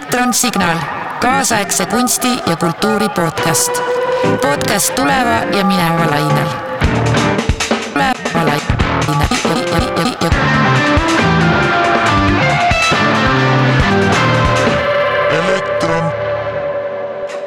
elektronsignaal, 0.00 0.78
kaasaegse 1.20 1.86
kunsti 1.86 2.28
ja 2.46 2.56
kultuuri 2.56 3.08
podcast. 3.08 3.82
podcast 4.40 4.94
tuleva 4.94 5.56
ja 5.58 5.64
mineva 5.64 6.10
lainel. 6.10 6.48
tuleva 7.92 8.44
lainel. 8.44 8.60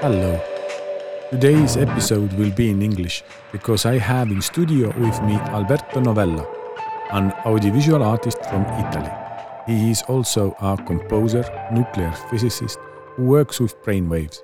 Hello. 0.01 0.39
Today's 1.31 1.77
episode 1.77 2.37
will 2.37 2.51
be 2.51 2.69
in 2.69 2.81
English 2.81 3.23
because 3.51 3.85
I 3.85 3.99
have 3.99 4.31
in 4.31 4.41
studio 4.41 4.93
with 4.99 5.21
me 5.21 5.39
Alberto 5.53 5.99
Novella, 5.99 6.45
an 7.11 7.33
audiovisual 7.45 8.03
artist 8.03 8.37
from 8.49 8.65
Italy. 8.87 9.22
He 9.65 9.91
is 9.91 10.01
also 10.09 10.55
a 10.59 10.75
composer, 10.75 11.45
nuclear 11.71 12.11
physicist 12.29 12.77
who 13.15 13.23
works 13.23 13.61
with 13.61 13.81
brainwaves. 13.83 14.39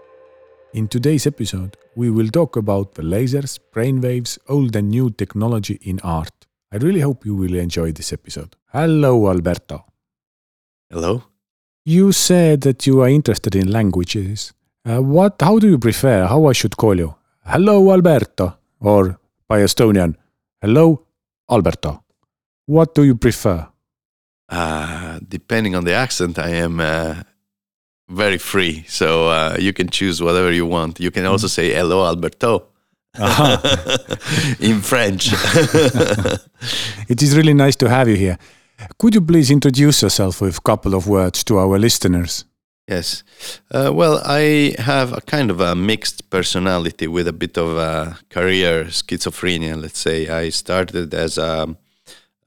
In 0.73 0.87
today's 0.87 1.27
episode, 1.27 1.75
we 1.95 2.09
will 2.09 2.29
talk 2.29 2.55
about 2.55 2.93
the 2.93 3.01
lasers, 3.01 3.59
brainwaves, 3.73 4.37
old 4.47 4.75
and 4.77 4.89
new 4.89 5.09
technology 5.09 5.77
in 5.81 5.99
art. 6.03 6.47
I 6.71 6.77
really 6.77 7.01
hope 7.01 7.25
you 7.25 7.35
will 7.35 7.55
enjoy 7.55 7.91
this 7.91 8.13
episode. 8.13 8.55
Hello, 8.71 9.27
Alberto. 9.27 9.85
Hello. 10.89 11.23
You 11.83 12.11
said 12.13 12.61
that 12.61 12.87
you 12.87 13.01
are 13.01 13.09
interested 13.09 13.55
in 13.55 13.71
languages. 13.71 14.53
Uh, 14.85 15.01
what? 15.01 15.41
How 15.41 15.59
do 15.59 15.67
you 15.67 15.79
prefer? 15.79 16.27
How 16.27 16.45
I 16.45 16.53
should 16.53 16.77
call 16.77 16.97
you? 16.97 17.15
Hello, 17.45 17.91
Alberto, 17.91 18.57
or 18.79 19.19
by 19.49 19.61
Estonian, 19.61 20.15
hello, 20.61 21.05
Alberto. 21.49 22.03
What 22.67 22.93
do 22.93 23.03
you 23.03 23.15
prefer? 23.15 23.67
Uh, 24.49 25.19
depending 25.27 25.75
on 25.75 25.85
the 25.85 25.93
accent, 25.93 26.39
I 26.39 26.49
am 26.49 26.79
uh, 26.79 27.15
very 28.09 28.37
free. 28.37 28.83
So 28.87 29.29
uh, 29.29 29.57
you 29.59 29.73
can 29.73 29.89
choose 29.89 30.21
whatever 30.21 30.51
you 30.51 30.65
want. 30.65 30.99
You 30.99 31.11
can 31.11 31.25
also 31.25 31.47
say 31.47 31.73
hello, 31.73 32.05
Alberto. 32.05 32.65
in 34.59 34.81
French. 34.81 35.33
It 37.09 37.23
is 37.23 37.35
really 37.35 37.55
nice 37.55 37.75
to 37.77 37.89
have 37.89 38.07
you 38.07 38.15
here. 38.15 38.37
Could 38.99 39.15
you 39.15 39.21
please 39.21 39.49
introduce 39.49 40.03
yourself 40.03 40.41
with 40.41 40.57
a 40.57 40.61
couple 40.61 40.93
of 40.93 41.07
words 41.07 41.43
to 41.45 41.57
our 41.57 41.79
listeners? 41.79 42.45
yes. 42.89 43.23
Uh, 43.71 43.91
well, 43.93 44.19
I 44.25 44.73
have 44.79 45.13
a 45.13 45.21
kind 45.21 45.51
of 45.51 45.61
a 45.61 45.75
mixed 45.75 46.29
personality 46.29 47.07
with 47.07 47.27
a 47.27 47.33
bit 47.33 47.57
of 47.57 47.77
a 47.77 48.17
career 48.29 48.85
schizophrenia, 48.85 49.79
let's 49.79 49.99
say. 49.99 50.27
I 50.27 50.49
started 50.49 51.13
as 51.13 51.37
a 51.37 51.75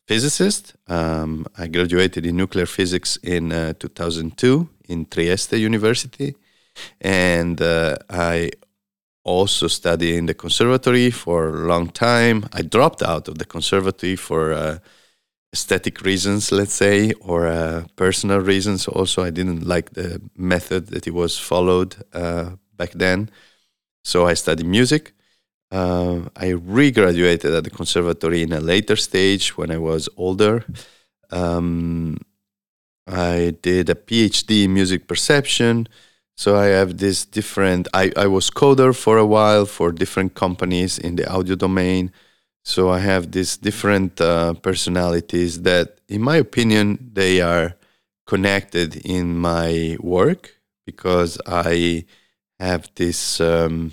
physicist. 0.07 0.75
Um, 0.89 1.47
I 1.57 1.67
graduated 1.67 2.27
in 2.27 2.37
nuclear 2.37 2.67
physics 2.67 3.17
in 3.23 3.53
uh, 3.53 3.75
2002 3.79 4.69
in 4.89 5.07
Trieste 5.07 5.59
University. 5.59 6.35
And 7.01 7.61
uh, 7.61 7.97
I 8.11 8.51
also 9.25 9.69
studied 9.69 10.17
in 10.17 10.27
the 10.27 10.35
conservatory 10.35 11.11
for 11.11 11.49
a 11.49 11.67
long 11.67 11.89
time. 11.89 12.49
I 12.53 12.63
dropped 12.63 13.03
out 13.03 13.29
of 13.29 13.39
the 13.39 13.45
conservatory 13.45 14.17
for 14.17 14.53
uh, 14.53 14.79
aesthetic 15.53 16.01
reasons, 16.03 16.51
let's 16.51 16.73
say, 16.73 17.13
or 17.21 17.47
uh, 17.47 17.85
personal 17.97 18.41
reasons. 18.41 18.89
Also, 18.89 19.23
I 19.23 19.31
didn't 19.31 19.67
like 19.67 19.91
the 19.91 20.21
method 20.37 20.89
that 20.89 21.07
it 21.07 21.15
was 21.15 21.39
followed 21.39 21.97
uh, 22.13 22.53
back 22.77 22.93
then. 22.93 23.31
So 24.03 24.27
I 24.27 24.35
studied 24.35 24.67
music. 24.67 25.13
Uh, 25.73 26.29
I 26.37 26.53
regraduated 26.53 27.55
at 27.55 27.65
the 27.65 27.71
conservatory 27.71 28.43
in 28.43 28.53
a 28.53 28.61
later 28.61 28.95
stage 28.95 29.57
when 29.57 29.71
I 29.71 29.79
was 29.79 30.07
older. 30.19 30.65
Um, 31.31 32.19
I 33.07 33.55
did 33.63 33.89
a 33.89 33.95
PhD 33.95 34.65
in 34.65 34.75
music 34.75 35.09
perception. 35.09 35.89
So 36.37 36.57
I 36.57 36.67
have 36.67 36.99
this 36.99 37.25
different. 37.25 37.89
I, 37.95 38.13
I 38.17 38.27
was 38.27 38.51
coder 38.51 38.95
for 38.95 39.17
a 39.17 39.27
while 39.27 39.65
for 39.65 39.93
different 39.93 40.35
companies 40.35 40.99
in 40.99 41.17
the 41.17 41.31
audio 41.31 41.57
domain. 41.57 42.13
So 42.65 42.91
I 42.91 42.99
have 42.99 43.33
these 43.33 43.57
different 43.57 44.21
uh, 44.21 44.55
personalities 44.55 45.63
that, 45.63 46.01
in 46.09 46.21
my 46.21 46.37
opinion, 46.37 47.11
they 47.13 47.41
are 47.41 47.77
connected 48.27 48.97
in 49.07 49.37
my 49.39 49.97
work 50.01 50.55
because 50.87 51.39
I 51.47 52.05
have 52.59 52.91
this 52.95 53.41
um, 53.41 53.93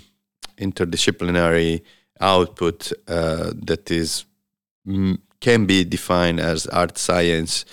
interdisciplinary 0.60 1.82
output 2.20 2.92
uh, 3.08 3.52
that 3.66 3.90
is 3.90 4.24
can 5.40 5.66
be 5.66 5.84
defined 5.84 6.40
as 6.40 6.66
art 6.66 6.98
science. 6.98 7.64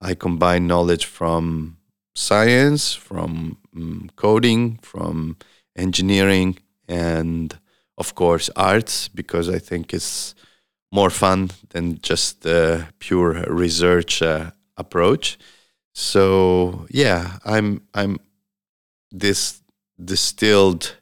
I 0.00 0.14
combine 0.14 0.66
knowledge 0.66 1.06
from 1.06 1.78
science, 2.14 2.94
from 2.94 3.58
mm, 3.74 4.14
coding, 4.16 4.78
from 4.82 5.36
engineering, 5.76 6.58
and 6.86 7.58
of 7.96 8.14
course 8.14 8.50
arts 8.56 9.08
because 9.08 9.48
I 9.48 9.58
think 9.58 9.94
it's 9.94 10.34
more 10.92 11.10
fun 11.10 11.50
than 11.70 11.98
just 12.02 12.46
a 12.46 12.88
pure 12.98 13.44
research 13.48 14.22
uh, 14.22 14.50
approach. 14.76 15.38
So 15.94 16.86
yeah, 16.90 17.38
I'm 17.44 17.82
I'm 17.94 18.18
this 19.10 19.62
distilled 20.02 20.96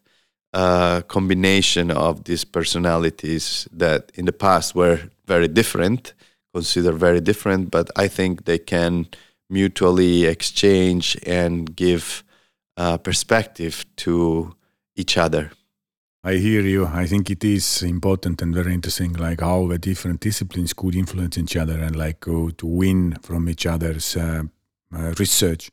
uh, 0.53 1.03
combination 1.03 1.91
of 1.91 2.25
these 2.25 2.45
personalities 2.45 3.69
that 3.73 4.13
in 4.15 4.27
the 4.27 4.33
past 4.33 4.75
were 4.75 5.01
very 5.27 5.49
different, 5.49 6.15
considered 6.55 6.97
very 6.97 7.21
different, 7.21 7.71
but 7.71 7.91
I 7.97 8.09
think 8.09 8.45
they 8.45 8.59
can 8.59 9.07
mutually 9.49 10.25
exchange 10.25 11.17
and 11.27 11.75
give 11.75 12.25
uh, 12.77 12.99
perspective 12.99 13.85
to 13.97 14.55
each 14.97 15.17
other. 15.17 15.51
I 16.25 16.35
hear 16.35 16.63
you. 16.63 16.87
I 16.87 17.07
think 17.07 17.31
it 17.31 17.43
is 17.43 17.83
important 17.83 18.43
and 18.43 18.55
very 18.55 18.73
interesting, 18.73 19.13
like 19.15 19.41
how 19.41 19.67
the 19.67 19.79
different 19.79 20.21
disciplines 20.21 20.73
could 20.73 20.95
influence 20.95 21.37
each 21.37 21.57
other 21.57 21.81
and 21.81 21.97
like 21.97 22.21
to 22.21 22.53
win 22.63 23.17
from 23.23 23.49
each 23.49 23.67
other's 23.67 24.17
uh, 24.17 24.45
uh, 24.95 25.15
research. 25.19 25.71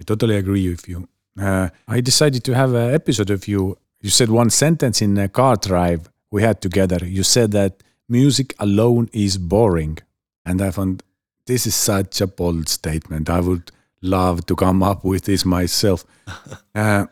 I 0.00 0.04
totally 0.04 0.36
agree 0.36 0.68
with 0.70 0.88
you. 0.88 1.08
Uh, 1.38 1.68
I 1.86 2.00
decided 2.00 2.44
to 2.44 2.54
have 2.54 2.72
an 2.72 2.94
episode 2.94 3.30
of 3.30 3.46
you. 3.46 3.76
You 4.04 4.10
said 4.10 4.28
one 4.28 4.50
sentence 4.50 5.00
in 5.00 5.16
a 5.16 5.30
car 5.30 5.56
drive 5.56 6.10
we 6.30 6.42
had 6.42 6.60
together. 6.60 6.98
You 7.02 7.22
said 7.22 7.52
that 7.52 7.82
music 8.06 8.54
alone 8.58 9.08
is 9.14 9.38
boring, 9.38 9.96
and 10.44 10.60
I 10.60 10.72
found 10.72 11.02
this 11.46 11.66
is 11.66 11.74
such 11.74 12.20
a 12.20 12.26
bold 12.26 12.68
statement. 12.68 13.30
I 13.30 13.40
would 13.40 13.72
love 14.02 14.44
to 14.44 14.54
come 14.56 14.82
up 14.82 15.04
with 15.04 15.24
this 15.24 15.44
myself. 15.44 16.04
Uh, 16.74 17.06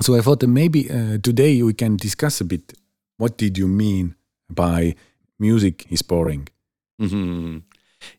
so 0.00 0.16
I 0.16 0.20
thought 0.20 0.40
that 0.40 0.48
maybe 0.48 0.90
uh, 0.90 1.18
today 1.22 1.62
we 1.62 1.72
can 1.72 1.96
discuss 1.96 2.40
a 2.40 2.44
bit. 2.44 2.72
What 3.18 3.38
did 3.38 3.56
you 3.56 3.68
mean 3.68 4.16
by 4.50 4.96
music 5.38 5.86
is 5.90 6.02
boring? 6.02 6.48
Mhm. 7.00 7.62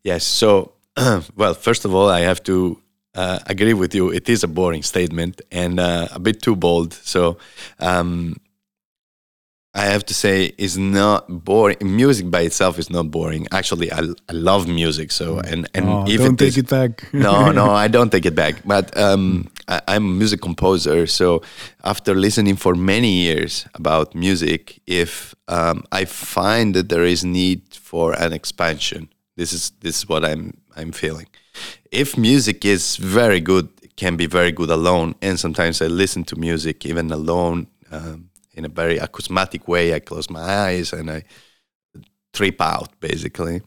Yes. 0.04 0.24
So, 0.26 0.72
well, 1.36 1.54
first 1.54 1.84
of 1.86 1.94
all, 1.94 2.10
I 2.10 2.22
have 2.22 2.42
to 2.44 2.82
uh, 3.18 3.40
agree 3.48 3.74
with 3.74 3.96
you. 3.96 4.12
It 4.12 4.30
is 4.30 4.44
a 4.44 4.48
boring 4.48 4.84
statement 4.84 5.42
and 5.52 5.80
uh, 5.80 6.08
a 6.12 6.20
bit 6.20 6.42
too 6.42 6.56
bold. 6.56 6.94
So, 6.94 7.38
um, 7.80 8.38
I 9.74 9.86
have 9.86 10.06
to 10.08 10.14
say, 10.14 10.54
is 10.58 10.76
not 10.78 11.28
boring. 11.28 11.78
Music 11.82 12.32
by 12.32 12.42
itself 12.42 12.80
is 12.80 12.90
not 12.90 13.12
boring. 13.12 13.48
Actually, 13.52 13.92
I, 13.92 14.00
I 14.28 14.34
love 14.34 14.68
music. 14.68 15.12
So, 15.12 15.40
and 15.40 15.70
and 15.76 15.86
Oh, 15.88 16.06
if 16.08 16.18
don't 16.18 16.38
take 16.38 16.58
it 16.58 16.70
back. 16.70 16.92
no, 17.14 17.52
no, 17.52 17.70
I 17.86 17.88
don't 17.88 18.12
take 18.12 18.26
it 18.26 18.34
back. 18.34 18.56
But 18.66 18.98
um, 18.98 19.50
I, 19.68 19.82
I'm 19.88 20.06
a 20.06 20.16
music 20.22 20.42
composer, 20.42 21.06
so 21.06 21.42
after 21.84 22.16
listening 22.16 22.56
for 22.56 22.74
many 22.74 23.12
years 23.22 23.68
about 23.76 24.16
music, 24.16 24.80
if 24.88 25.36
um, 25.48 25.84
I 25.92 26.06
find 26.06 26.74
that 26.76 26.90
there 26.90 27.06
is 27.06 27.24
need 27.24 27.62
for 27.76 28.14
an 28.14 28.34
expansion, 28.34 29.10
this 29.36 29.54
is 29.54 29.72
this 29.82 29.98
is 29.98 30.10
what 30.10 30.26
I'm 30.26 30.54
I'm 30.76 30.92
feeling. 30.92 31.28
If 31.92 32.18
music 32.18 32.66
is 32.66 32.98
very 32.98 33.40
good, 33.40 33.70
can 33.96 34.16
be 34.16 34.28
very 34.28 34.52
good 34.52 34.70
alone, 34.70 35.16
and 35.22 35.40
sometimes 35.40 35.82
I 35.82 35.88
listen 35.88 36.24
to 36.26 36.36
music 36.36 36.86
even 36.86 37.12
alone 37.12 37.68
um, 37.92 38.30
in 38.54 38.66
a 38.66 38.70
very 38.70 38.98
acousmatic 39.00 39.68
way. 39.68 39.94
I 39.94 40.00
close 40.00 40.30
my 40.30 40.42
eyes 40.42 40.94
and 40.94 41.10
I 41.10 41.24
trip 42.34 42.62
out 42.62 43.00
basically. 43.00 43.62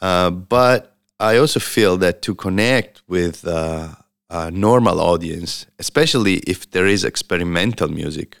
Uh, 0.00 0.30
but 0.30 0.96
I 1.20 1.36
also 1.36 1.60
feel 1.60 1.96
that 1.98 2.20
to 2.22 2.34
connect 2.34 3.02
with 3.08 3.46
uh, 3.46 3.88
a 4.28 4.50
normal 4.50 5.00
audience, 5.00 5.66
especially 5.78 6.36
if 6.46 6.70
there 6.70 6.86
is 6.86 7.04
experimental 7.04 7.88
music, 7.88 8.38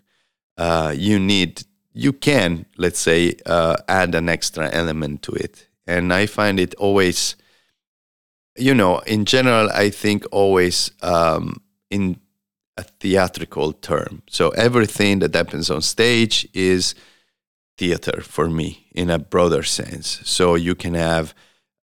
uh, 0.58 0.92
you 0.96 1.18
need 1.18 1.62
you 1.94 2.12
can 2.12 2.64
let's 2.76 2.98
say 2.98 3.34
uh, 3.46 3.76
add 3.88 4.14
an 4.14 4.28
extra 4.28 4.70
element 4.72 5.22
to 5.22 5.32
it, 5.32 5.68
and 5.86 6.12
I 6.12 6.26
find 6.26 6.58
it 6.58 6.74
always, 6.74 7.36
you 8.56 8.74
know, 8.74 8.98
in 9.00 9.24
general, 9.24 9.70
I 9.70 9.90
think 9.90 10.24
always 10.30 10.90
um, 11.02 11.62
in 11.90 12.20
a 12.76 12.82
theatrical 12.82 13.72
term. 13.72 14.22
So 14.28 14.50
everything 14.50 15.20
that 15.20 15.34
happens 15.34 15.70
on 15.70 15.82
stage 15.82 16.48
is 16.54 16.94
theater 17.78 18.20
for 18.20 18.48
me 18.48 18.86
in 18.94 19.10
a 19.10 19.18
broader 19.18 19.62
sense. 19.62 20.20
So 20.24 20.54
you 20.54 20.74
can 20.74 20.94
have 20.94 21.34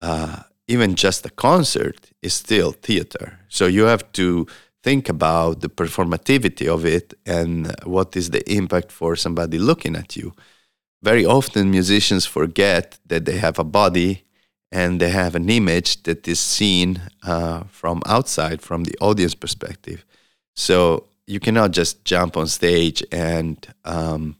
uh, 0.01 0.43
even 0.67 0.95
just 0.95 1.25
a 1.25 1.29
concert 1.29 2.11
is 2.21 2.33
still 2.33 2.71
theater. 2.71 3.39
So 3.47 3.65
you 3.67 3.85
have 3.85 4.11
to 4.13 4.47
think 4.83 5.09
about 5.09 5.61
the 5.61 5.69
performativity 5.69 6.67
of 6.67 6.85
it 6.85 7.13
and 7.25 7.73
what 7.83 8.15
is 8.15 8.29
the 8.29 8.49
impact 8.51 8.91
for 8.91 9.15
somebody 9.15 9.57
looking 9.57 9.95
at 9.95 10.15
you. 10.15 10.33
Very 11.01 11.25
often, 11.25 11.71
musicians 11.71 12.25
forget 12.25 12.99
that 13.05 13.25
they 13.25 13.37
have 13.37 13.59
a 13.59 13.63
body 13.63 14.26
and 14.71 14.99
they 14.99 15.09
have 15.09 15.35
an 15.35 15.49
image 15.49 16.03
that 16.03 16.27
is 16.27 16.39
seen 16.39 17.01
uh, 17.23 17.63
from 17.69 18.01
outside, 18.05 18.61
from 18.61 18.83
the 18.83 18.95
audience 18.99 19.35
perspective. 19.35 20.05
So 20.55 21.05
you 21.25 21.39
cannot 21.39 21.71
just 21.71 22.03
jump 22.03 22.35
on 22.37 22.47
stage 22.47 23.03
and 23.11 23.65
um, 23.85 24.35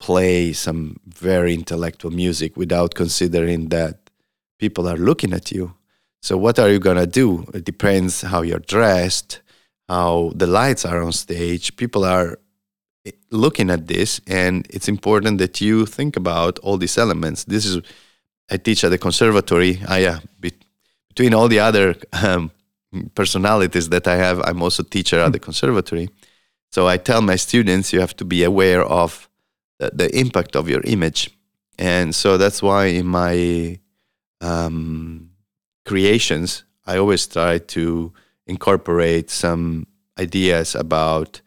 play 0.00 0.52
some 0.52 0.98
very 1.06 1.54
intellectual 1.54 2.10
music 2.10 2.56
without 2.56 2.94
considering 2.94 3.68
that 3.68 4.10
people 4.58 4.88
are 4.88 4.96
looking 4.96 5.32
at 5.32 5.52
you. 5.52 5.74
So 6.22 6.36
what 6.36 6.58
are 6.58 6.68
you 6.68 6.78
gonna 6.78 7.06
do? 7.06 7.46
It 7.54 7.64
depends 7.64 8.22
how 8.22 8.42
you're 8.42 8.58
dressed, 8.58 9.40
how 9.88 10.32
the 10.34 10.46
lights 10.46 10.84
are 10.84 11.02
on 11.02 11.12
stage. 11.12 11.76
People 11.76 12.04
are 12.04 12.38
eh, 13.04 13.12
looking 13.30 13.70
at 13.70 13.86
this, 13.86 14.20
and 14.26 14.66
it's 14.70 14.88
important 14.88 15.38
that 15.38 15.60
you 15.60 15.86
think 15.86 16.16
about 16.16 16.58
all 16.60 16.78
these 16.78 16.98
elements. 16.98 17.44
This 17.44 17.64
is 17.64 17.80
I 18.50 18.56
teach 18.56 18.84
at 18.84 18.90
the 18.90 18.98
conservatory. 18.98 19.80
I, 19.88 20.04
uh, 20.04 20.18
be, 20.40 20.52
between 21.08 21.34
all 21.34 21.48
the 21.48 21.60
other 21.60 21.96
um, 22.12 22.50
personalities 23.14 23.88
that 23.88 24.06
I 24.06 24.16
have, 24.16 24.40
I'm 24.40 24.62
also 24.62 24.82
teacher 24.82 25.18
at 25.20 25.32
the 25.32 25.38
conservatory. 25.38 26.08
So 26.70 26.86
I 26.86 26.96
tell 26.96 27.22
my 27.22 27.36
students 27.36 27.92
you 27.92 28.00
have 28.00 28.16
to 28.16 28.24
be 28.24 28.44
aware 28.44 28.82
of 28.84 29.28
the, 29.78 29.90
the 29.92 30.18
impact 30.18 30.56
of 30.56 30.68
your 30.68 30.82
image, 30.84 31.30
and 31.78 32.14
so 32.14 32.36
that's 32.36 32.62
why 32.62 32.86
in 32.86 33.06
my 33.06 33.78
um, 34.40 35.30
creations 35.84 36.64
I 36.86 36.98
always 36.98 37.26
try 37.26 37.58
to 37.58 38.12
incorporate 38.46 39.30
some 39.30 39.86
ideas 40.18 40.74
about 40.74 41.40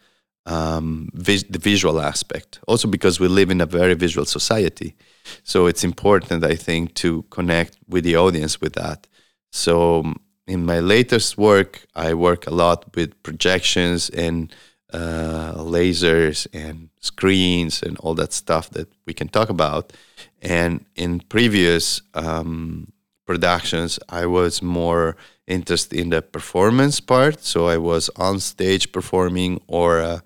um, 0.50 1.10
vis- 1.14 1.50
the 1.50 1.60
visual 1.60 2.00
aspect. 2.02 2.60
Also 2.68 2.88
because 2.88 3.20
we 3.20 3.28
live 3.28 3.50
in 3.52 3.62
a 3.62 3.66
very 3.66 3.94
visual 3.94 4.26
society, 4.26 4.96
so 5.44 5.68
it's 5.68 5.84
important, 5.84 6.44
I 6.44 6.56
think, 6.56 6.94
to 6.96 7.24
connect 7.30 7.78
with 7.88 8.04
the 8.04 8.18
audience 8.18 8.60
with 8.62 8.74
that. 8.74 9.08
So 9.52 10.14
in 10.48 10.66
my 10.66 10.80
latest 10.80 11.38
work, 11.38 11.86
I 11.96 12.14
work 12.14 12.48
a 12.48 12.54
lot 12.54 12.96
with 12.96 13.22
projections 13.24 14.10
and 14.10 14.54
uh, 14.92 15.54
lasers 15.54 16.48
and 16.54 16.90
screens 17.00 17.84
and 17.84 17.98
all 18.00 18.16
that 18.16 18.34
stuff 18.34 18.70
that 18.72 18.88
we 19.06 19.14
can 19.14 19.28
talk 19.28 19.50
about. 19.50 19.94
And 20.42 20.86
in 20.96 21.20
previous 21.20 22.02
um, 22.14 22.92
productions, 23.26 24.00
I 24.10 24.26
was 24.26 24.62
more 24.62 25.16
interested 25.46 26.00
in 26.00 26.10
the 26.10 26.22
performance 26.22 27.00
part. 27.00 27.44
So 27.44 27.68
I 27.68 27.78
was 27.78 28.10
on 28.16 28.40
stage 28.40 28.92
performing, 28.92 29.62
or 29.68 30.00
uh, 30.00 30.20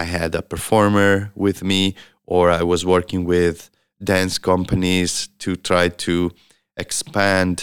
I 0.00 0.04
had 0.04 0.34
a 0.34 0.42
performer 0.42 1.30
with 1.34 1.62
me, 1.62 1.94
or 2.24 2.50
I 2.50 2.62
was 2.62 2.84
working 2.84 3.24
with 3.24 3.70
dance 4.02 4.38
companies 4.38 5.28
to 5.40 5.56
try 5.56 5.88
to 6.06 6.30
expand 6.76 7.54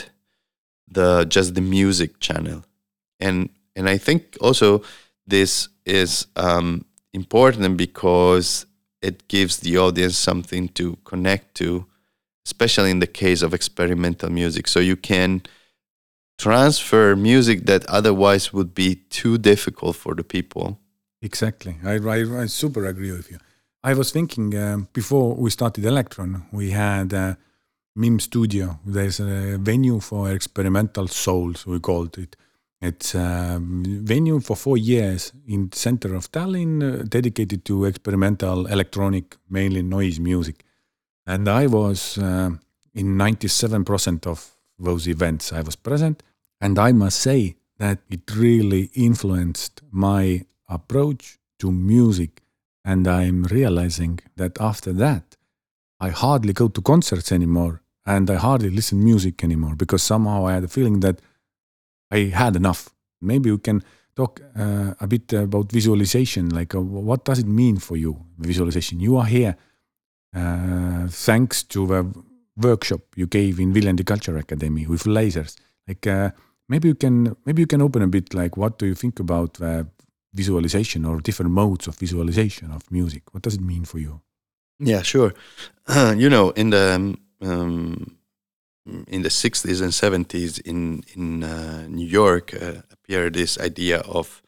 the 0.87 1.25
just 1.25 1.55
the 1.55 1.61
music 1.61 2.19
channel. 2.19 2.59
And 3.19 3.49
and 3.75 3.87
i 3.89 3.97
think 3.97 4.19
also 4.41 4.81
this 5.35 5.69
is 5.85 6.27
um, 6.35 6.85
important 7.13 7.77
because 7.77 8.65
it 9.01 9.27
gives 9.27 9.57
the 9.57 9.77
audience 9.77 10.17
something 10.17 10.69
to 10.69 10.97
connect 11.03 11.55
to 11.55 11.85
especially 12.47 12.91
in 12.91 12.99
the 12.99 13.13
case 13.23 13.41
of 13.41 13.53
experimental 13.53 14.29
music. 14.29 14.69
So 14.69 14.79
you 14.79 14.95
can 14.95 15.41
transfer 16.37 17.13
music 17.13 17.65
that 17.65 17.85
otherwise 17.87 18.53
would 18.53 18.73
be 18.73 18.95
too 19.09 19.37
difficult 19.37 19.97
for 19.97 20.15
the 20.15 20.23
people 20.23 20.79
exactly 21.21 21.77
i, 21.83 21.95
I, 21.95 22.41
I 22.41 22.45
super 22.47 22.85
agree 22.85 23.11
with 23.11 23.31
you 23.31 23.39
I 23.83 23.93
was 23.93 24.11
thinking 24.11 24.53
um, 24.57 24.89
before 24.91 25.35
we 25.35 25.49
started 25.49 25.85
elektron, 25.85 26.43
we 26.51 26.71
had 26.71 27.13
a 27.13 27.37
MIM 27.95 28.19
studio. 28.19 28.79
There's 28.85 29.19
a 29.19 29.57
venue 29.57 29.99
for 29.99 30.31
experimental 30.31 31.07
souls, 31.07 31.65
we 31.65 31.79
called 31.79 32.17
it. 32.17 32.35
It's 32.81 33.15
a 33.15 33.59
venue 33.61 34.39
for 34.39 34.55
four 34.55 34.77
years 34.77 35.31
in 35.47 35.69
the 35.69 35.77
center 35.77 36.15
of 36.15 36.29
Tallinn, 36.31 36.83
uh, 36.83 37.03
dedicated 37.03 37.65
to 37.65 37.85
experimental 37.85 38.67
electronic, 38.67 39.37
mainly 39.49 39.81
noise 39.81 40.19
music. 40.19 40.65
And 41.25 41.47
I 41.47 41.67
was 41.67 42.17
uh, 42.17 42.51
in 42.93 43.17
97% 43.17 44.27
of 44.27 44.51
those 44.77 45.07
events 45.07 45.53
I 45.53 45.61
was 45.61 45.75
present. 45.75 46.23
And 46.59 46.77
I 46.77 46.91
must 46.91 47.19
say 47.19 47.55
that 47.77 47.99
it 48.09 48.35
really 48.35 48.91
influenced 48.93 49.81
my 49.91 50.45
approach 50.67 51.37
to 51.59 51.71
music 51.71 52.41
and 52.83 53.07
I'm 53.07 53.43
realizing 53.43 54.19
that 54.37 54.59
after 54.61 54.93
that, 54.93 55.35
I 55.99 56.09
hardly 56.09 56.53
go 56.53 56.67
to 56.69 56.81
concerts 56.81 57.31
anymore 57.31 57.81
and 58.05 58.29
I 58.29 58.35
hardly 58.35 58.69
listen 58.69 59.03
music 59.03 59.43
anymore 59.43 59.75
because 59.75 60.03
somehow 60.03 60.47
I 60.47 60.53
had 60.53 60.63
a 60.63 60.67
feeling 60.67 61.01
that 61.01 61.19
I 62.11 62.31
had 62.33 62.55
enough. 62.55 62.89
Maybe 63.21 63.51
we 63.51 63.57
can 63.57 63.83
talk 64.15 64.41
uh, 64.55 64.93
a 64.99 65.07
bit 65.07 65.33
about 65.33 65.71
visualization. 65.71 66.49
Like, 66.49 66.73
uh, 66.75 66.81
what 66.81 67.25
does 67.25 67.39
it 67.39 67.47
mean 67.47 67.77
for 67.77 67.97
you, 67.97 68.25
visualization? 68.37 68.99
You 68.99 69.17
are 69.17 69.25
here 69.25 69.57
uh, 70.35 71.07
thanks 71.09 71.63
to 71.63 71.87
the 71.87 72.23
workshop 72.55 73.01
you 73.15 73.27
gave 73.27 73.59
in 73.59 73.73
Viljandi 73.73 74.05
Culture 74.05 74.37
Academy 74.37 74.87
with 74.87 75.03
lasers. 75.03 75.57
Like, 75.87 76.07
uh, 76.07 76.31
maybe 76.69 76.87
you 76.87 76.95
can 76.95 77.35
maybe 77.45 77.61
you 77.61 77.67
can 77.67 77.81
open 77.81 78.01
a 78.01 78.07
bit. 78.07 78.33
Like, 78.33 78.55
what 78.55 78.77
do 78.79 78.85
you 78.85 78.95
think 78.95 79.19
about 79.19 79.55
the 79.55 79.87
visualization 80.37 81.05
or 81.05 81.21
different 81.21 81.51
modes 81.51 81.87
of 81.87 81.99
visualization 81.99 82.71
of 82.71 82.81
music? 82.91 83.23
What 83.33 83.43
does 83.43 83.55
it 83.55 83.61
mean 83.61 83.85
for 83.85 83.99
you? 83.99 84.21
Yeah, 84.79 85.03
sure. 85.03 85.33
Uh, 85.87 86.13
you 86.23 86.29
know, 86.29 86.51
in 86.51 86.69
the 86.69 87.17
um, 87.41 88.17
in 89.07 89.21
the 89.21 89.29
60s 89.29 89.81
and 89.81 89.91
70s 89.91 90.61
in 90.61 91.03
in 91.15 91.43
uh, 91.43 91.85
New 91.89 92.07
York 92.07 92.53
uh, 92.53 92.81
appeared 92.91 93.33
this 93.33 93.59
idea 93.59 93.99
of 93.99 94.41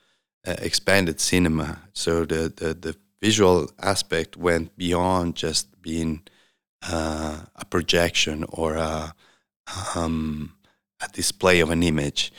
uh, 0.48 0.56
expanded 0.60 1.20
cinema. 1.20 1.80
So 1.94 2.26
the, 2.26 2.52
the, 2.56 2.74
the 2.74 2.96
visual 3.22 3.70
aspect 3.80 4.38
went 4.38 4.78
beyond 4.78 5.36
just 5.36 5.82
being 5.82 6.22
uh, 6.90 7.40
a 7.56 7.66
projection 7.66 8.46
or 8.50 8.76
a, 8.76 9.14
um, 9.96 10.54
a 11.02 11.08
display 11.10 11.60
of 11.60 11.70
an 11.70 11.84
image. 11.84 12.32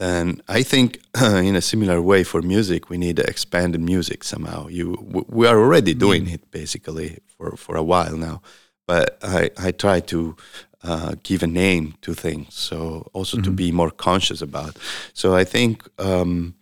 And 0.00 0.42
I 0.48 0.62
think 0.62 1.00
in 1.20 1.56
a 1.56 1.60
similar 1.60 2.00
way 2.00 2.24
for 2.24 2.42
music, 2.42 2.88
we 2.88 2.98
need 2.98 3.18
expanded 3.18 3.80
music 3.80 4.24
somehow. 4.24 4.68
You, 4.68 4.96
we 5.28 5.46
are 5.46 5.58
already 5.58 5.92
mm-hmm. 5.92 5.98
doing 5.98 6.28
it 6.28 6.50
basically 6.50 7.18
for, 7.26 7.56
for 7.56 7.76
a 7.76 7.82
while 7.82 8.16
now, 8.16 8.42
but 8.86 9.18
I, 9.22 9.50
I 9.58 9.72
try 9.72 10.00
to 10.00 10.36
uh, 10.84 11.14
give 11.22 11.42
a 11.42 11.46
name 11.48 11.94
to 12.02 12.14
things. 12.14 12.54
So 12.54 13.10
also 13.12 13.36
mm-hmm. 13.36 13.44
to 13.44 13.50
be 13.50 13.72
more 13.72 13.90
conscious 13.90 14.40
about. 14.40 14.78
So 15.12 15.34
I 15.34 15.44
think 15.44 15.88
um, 15.98 16.54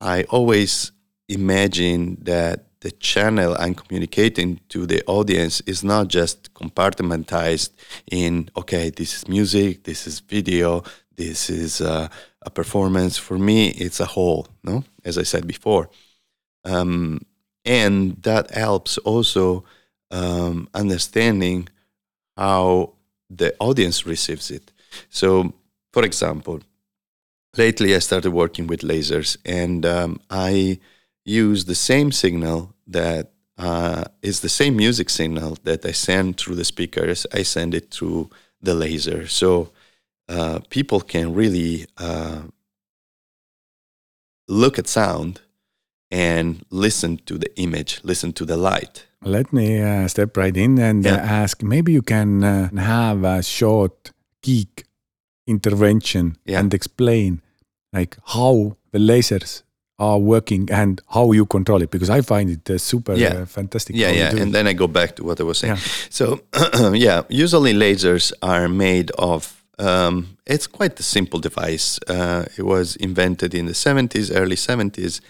I 0.00 0.22
always 0.24 0.92
imagine 1.28 2.16
that 2.22 2.64
the 2.80 2.90
channel 2.92 3.56
I'm 3.58 3.74
communicating 3.74 4.60
to 4.68 4.86
the 4.86 5.02
audience 5.06 5.60
is 5.62 5.82
not 5.82 6.08
just 6.08 6.54
compartmentalized 6.54 7.70
in 8.10 8.50
okay, 8.56 8.90
this 8.90 9.16
is 9.16 9.28
music, 9.28 9.84
this 9.84 10.06
is 10.06 10.20
video, 10.20 10.84
this 11.18 11.50
is 11.50 11.80
uh, 11.80 12.08
a 12.42 12.50
performance. 12.50 13.18
For 13.18 13.38
me, 13.38 13.68
it's 13.70 14.00
a 14.00 14.06
whole. 14.06 14.46
No, 14.62 14.84
as 15.04 15.18
I 15.18 15.24
said 15.24 15.46
before, 15.46 15.90
um, 16.64 17.20
and 17.64 18.22
that 18.22 18.50
helps 18.52 18.96
also 18.98 19.64
um, 20.10 20.68
understanding 20.72 21.68
how 22.36 22.94
the 23.28 23.54
audience 23.58 24.06
receives 24.06 24.50
it. 24.50 24.72
So, 25.10 25.52
for 25.92 26.04
example, 26.04 26.60
lately 27.56 27.94
I 27.94 27.98
started 27.98 28.30
working 28.30 28.66
with 28.68 28.80
lasers, 28.80 29.36
and 29.44 29.84
um, 29.84 30.20
I 30.30 30.78
use 31.24 31.64
the 31.64 31.74
same 31.74 32.12
signal 32.12 32.72
that 32.86 33.32
uh, 33.58 34.04
is 34.22 34.40
the 34.40 34.48
same 34.48 34.76
music 34.76 35.10
signal 35.10 35.58
that 35.64 35.84
I 35.84 35.92
send 35.92 36.36
through 36.36 36.54
the 36.54 36.64
speakers. 36.64 37.26
I 37.32 37.42
send 37.42 37.74
it 37.74 37.90
through 37.90 38.30
the 38.62 38.74
laser. 38.74 39.26
So 39.26 39.70
uh, 40.28 40.60
people 40.70 41.00
can 41.00 41.34
really 41.34 41.86
uh, 41.96 42.42
look 44.48 44.78
at 44.78 44.86
sound 44.86 45.40
and 46.10 46.64
listen 46.70 47.18
to 47.26 47.38
the 47.38 47.50
image, 47.60 48.00
listen 48.02 48.32
to 48.32 48.44
the 48.44 48.56
light. 48.56 49.06
Let 49.22 49.52
me 49.52 49.82
uh, 49.82 50.08
step 50.08 50.36
right 50.36 50.56
in 50.56 50.78
and 50.78 51.06
uh, 51.06 51.10
yeah. 51.10 51.16
ask 51.16 51.62
maybe 51.62 51.92
you 51.92 52.02
can 52.02 52.44
uh, 52.44 52.70
have 52.76 53.24
a 53.24 53.42
short 53.42 54.12
geek 54.42 54.84
intervention 55.46 56.36
yeah. 56.44 56.60
and 56.60 56.72
explain 56.72 57.42
like 57.92 58.16
how 58.26 58.76
the 58.92 58.98
lasers 58.98 59.62
are 59.98 60.18
working 60.18 60.68
and 60.70 61.00
how 61.08 61.32
you 61.32 61.44
control 61.44 61.82
it 61.82 61.90
because 61.90 62.10
I 62.10 62.20
find 62.20 62.50
it 62.50 62.70
uh, 62.70 62.78
super 62.78 63.14
yeah. 63.14 63.28
uh, 63.28 63.46
fantastic. 63.46 63.96
Yeah, 63.96 64.12
yeah, 64.12 64.36
and 64.36 64.54
then 64.54 64.68
I 64.68 64.72
go 64.72 64.86
back 64.86 65.16
to 65.16 65.24
what 65.24 65.40
I 65.40 65.42
was 65.42 65.58
saying. 65.58 65.74
Yeah. 65.74 65.82
So, 66.10 66.40
yeah, 66.94 67.22
usually 67.28 67.72
lasers 67.72 68.32
are 68.40 68.68
made 68.68 69.10
of 69.12 69.57
um, 69.78 70.38
it's 70.46 70.66
quite 70.66 70.98
a 70.98 71.02
simple 71.02 71.40
device. 71.40 71.98
Uh, 72.08 72.46
it 72.56 72.62
was 72.62 72.96
invented 72.96 73.54
in 73.54 73.66
the 73.66 73.72
70s, 73.72 74.34
early 74.34 74.56
70s, 74.56 75.20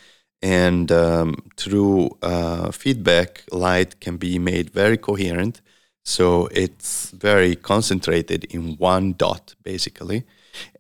and 0.41 0.91
um, 0.93 1.37
through 1.57 2.11
uh, 2.23 2.71
feedback, 2.71 3.45
light 3.51 4.01
can 4.01 4.17
be 4.17 4.39
made 4.39 4.71
very 4.71 4.97
coherent. 4.97 5.61
So 6.05 6.47
it's 6.53 7.11
very 7.11 7.55
concentrated 7.55 8.45
in 8.45 8.77
one 8.77 9.15
dot, 9.15 9.55
basically, 9.63 10.25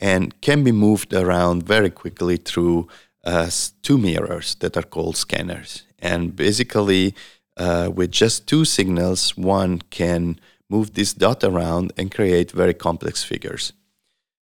and 0.00 0.40
can 0.40 0.64
be 0.64 0.72
moved 0.72 1.12
around 1.12 1.64
very 1.64 1.90
quickly 1.90 2.38
through 2.38 2.88
uh, 3.24 3.50
two 3.82 3.98
mirrors 3.98 4.54
that 4.56 4.76
are 4.76 4.82
called 4.82 5.16
scanners. 5.16 5.82
And 5.98 6.34
basically, 6.34 7.14
uh, 7.56 7.90
with 7.94 8.10
just 8.12 8.46
two 8.46 8.64
signals, 8.64 9.36
one 9.36 9.80
can 9.90 10.38
move 10.68 10.94
this 10.94 11.14
dot 11.14 11.44
around 11.44 11.92
and 11.96 12.10
create 12.10 12.50
very 12.50 12.74
complex 12.74 13.24
figures. 13.24 13.72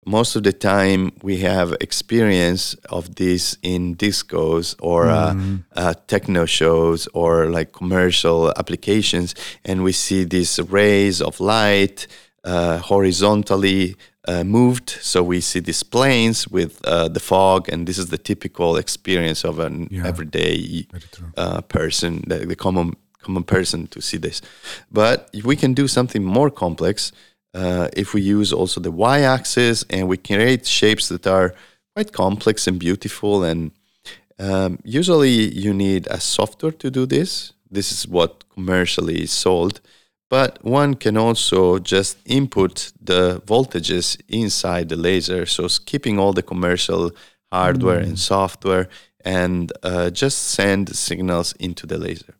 Most 0.07 0.37
of 0.37 0.43
the 0.43 0.53
time, 0.53 1.13
we 1.23 1.39
have 1.39 1.77
experience 1.81 2.75
of 2.89 3.17
this 3.17 3.59
in 3.63 3.95
discos 3.95 4.75
or 4.81 5.05
mm. 5.05 5.65
uh, 5.77 5.81
uh, 5.81 5.95
techno 6.07 6.47
shows 6.47 7.09
or 7.09 7.47
like 7.47 7.73
commercial 7.73 8.51
applications, 8.57 9.35
and 9.65 9.85
we 9.85 9.93
see 9.93 10.25
these 10.25 10.59
rays 10.61 11.21
of 11.21 11.41
light 11.41 12.07
uh, 12.45 12.79
horizontally 12.79 13.97
uh, 14.27 14.45
moved. 14.45 14.91
So 14.91 15.23
we 15.23 15.41
see 15.41 15.61
these 15.61 15.83
planes 15.83 16.49
with 16.49 16.81
uh, 16.87 17.09
the 17.09 17.21
fog, 17.21 17.69
and 17.69 17.87
this 17.87 17.99
is 17.99 18.07
the 18.07 18.19
typical 18.19 18.77
experience 18.77 19.45
of 19.45 19.59
an 19.59 19.89
yeah, 19.91 20.07
everyday 20.07 20.87
uh, 21.37 21.61
person, 21.63 22.25
the, 22.27 22.47
the, 22.47 22.57
common 22.57 22.95
common 23.28 23.44
person 23.44 23.87
to 23.88 24.00
see 24.00 24.18
this. 24.18 24.40
But 24.90 25.16
if 25.32 25.44
we 25.44 25.56
can 25.62 25.73
do 25.75 25.87
something 25.88 26.25
more 26.25 26.50
complex, 26.50 27.12
uh, 27.54 27.88
if 28.02 28.14
we 28.14 28.20
use 28.37 28.52
also 28.52 28.80
the 28.80 28.90
y-axis 28.90 29.85
and 29.90 30.08
we 30.08 30.16
create 30.16 30.66
shapes 30.66 31.08
that 31.08 31.26
are 31.26 31.54
quite 31.94 32.12
complex 32.12 32.66
and 32.68 32.78
beautiful, 32.78 33.44
and 33.50 33.61
um, 34.38 34.78
usually 34.99 35.37
you 35.64 35.73
need 35.75 36.02
a 36.06 36.20
software 36.20 36.76
to 36.82 36.90
do 36.90 37.06
this. 37.06 37.52
This 37.70 37.92
is 37.92 38.08
what 38.08 38.32
commercially 38.54 39.23
is 39.23 39.30
sold 39.30 39.80
but 40.30 40.62
one 40.62 40.94
can 40.94 41.16
also 41.16 41.78
just 41.78 42.18
input 42.26 42.92
the 43.00 43.40
voltages 43.47 44.20
inside 44.28 44.88
the 44.88 44.97
laser 44.97 45.47
so 45.47 45.68
skipping 45.68 46.18
all 46.18 46.32
the 46.32 46.42
commercial 46.42 47.11
hardware 47.50 48.00
mm. 48.00 48.08
and 48.08 48.18
software 48.18 48.88
and 49.25 49.73
uh, 49.82 50.11
just 50.11 50.38
send 50.38 50.94
signals 50.94 51.52
into 51.58 51.87
the 51.87 51.99
laser 51.99 52.35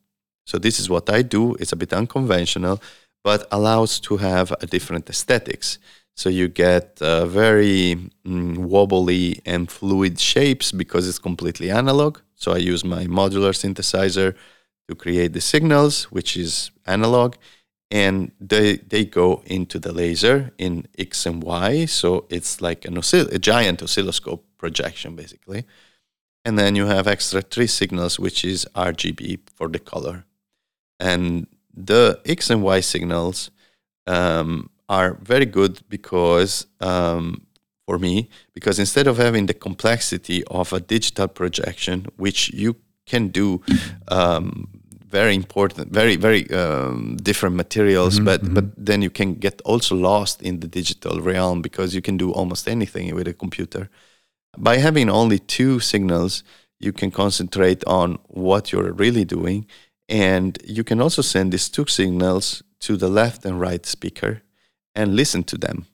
so 0.49 0.57
this 0.59 0.81
is 0.81 0.89
what 0.89 1.07
i 1.11 1.21
do. 1.37 1.43
It's 1.61 1.73
a 1.73 1.81
bit 1.83 1.93
unconventional 1.93 2.81
but 3.23 3.47
allows 3.51 4.01
to 4.01 4.17
have 4.17 4.53
a 4.65 4.67
different 4.67 5.11
aesthetics. 5.11 5.79
So 6.17 6.29
you 6.31 6.49
get 6.49 6.87
uh, 7.03 7.27
very 7.27 8.11
mm, 8.25 8.57
wobbly 8.57 9.41
and 9.45 9.71
fluid 9.71 10.19
shapes 10.19 10.73
because 10.73 11.07
it's 11.09 11.19
completely 11.19 11.71
analog. 11.71 12.13
So 12.43 12.53
i 12.53 12.59
use 12.73 12.83
my 12.97 13.05
modular 13.21 13.53
synthesizer 13.63 14.35
to 14.89 14.95
create 14.95 15.33
the 15.35 15.43
signals 15.53 15.95
which 16.17 16.31
is 16.45 16.71
analog 16.87 17.35
and 17.91 18.33
they 18.53 18.77
they 18.93 19.05
go 19.05 19.43
into 19.57 19.79
the 19.79 19.93
laser 19.93 20.39
in 20.57 20.73
x 21.11 21.27
and 21.27 21.43
y. 21.43 21.85
So 21.85 22.09
it's 22.37 22.53
like 22.69 22.81
an 22.89 22.95
oscill- 22.95 23.33
a 23.39 23.39
giant 23.39 23.83
oscilloscope 23.83 24.43
projection 24.63 25.11
basically. 25.23 25.63
And 26.45 26.59
then 26.59 26.75
you 26.75 26.87
have 26.87 27.07
extra 27.07 27.43
three 27.43 27.71
signals 27.81 28.19
which 28.19 28.45
is 28.53 28.67
rgb 28.75 29.41
for 29.57 29.69
the 29.69 29.83
color 29.93 30.25
and 31.01 31.47
the 31.75 32.21
x 32.27 32.51
and 32.51 32.63
y 32.63 32.81
signals 32.81 33.51
um, 34.07 34.71
are 34.89 35.15
very 35.23 35.47
good 35.47 35.81
because 35.89 36.67
um, 36.81 37.47
for 37.87 37.99
me 37.99 38.29
because 38.55 38.79
instead 38.79 39.07
of 39.07 39.17
having 39.17 39.47
the 39.47 39.55
complexity 39.55 40.45
of 40.45 40.73
a 40.73 40.81
digital 40.81 41.29
projection 41.29 42.07
which 42.17 42.53
you 42.53 42.77
can 43.07 43.29
do 43.29 43.61
um, 44.09 44.69
very 45.09 45.35
important, 45.35 45.93
very 45.93 46.17
very 46.17 46.51
um, 46.51 47.17
different 47.23 47.57
materials. 47.57 48.17
Mm-hmm, 48.17 48.25
but 48.25 48.43
mm-hmm. 48.43 48.55
but 48.55 48.65
then 48.77 49.03
you 49.03 49.11
can 49.11 49.35
get 49.35 49.61
also 49.65 49.95
lost 49.97 50.43
in 50.43 50.61
the 50.61 50.69
digital 50.69 51.21
realm 51.21 51.63
because 51.63 51.95
you 51.95 52.03
can 52.03 52.17
do 52.17 52.31
almost 52.33 52.69
anything 52.69 53.15
with 53.15 53.27
a 53.27 53.35
computer. 53.35 53.89
By 54.57 54.77
having 54.79 55.09
only 55.09 55.39
two 55.39 55.81
signals, 55.81 56.43
you 56.79 56.93
can 56.93 57.11
concentrate 57.11 57.85
on 57.87 58.19
what 58.29 58.73
you're 58.73 58.93
really 58.93 59.25
doing, 59.25 59.67
and 60.09 60.59
you 60.65 60.85
can 60.85 61.01
also 61.01 61.23
send 61.23 61.53
these 61.53 61.69
two 61.69 61.87
signals 61.87 62.63
to 62.81 62.97
the 62.97 63.09
left 63.09 63.45
and 63.45 63.61
right 63.61 63.85
speaker 63.85 64.43
and 64.95 65.15
listen 65.15 65.45
to 65.45 65.57
them. 65.59 65.87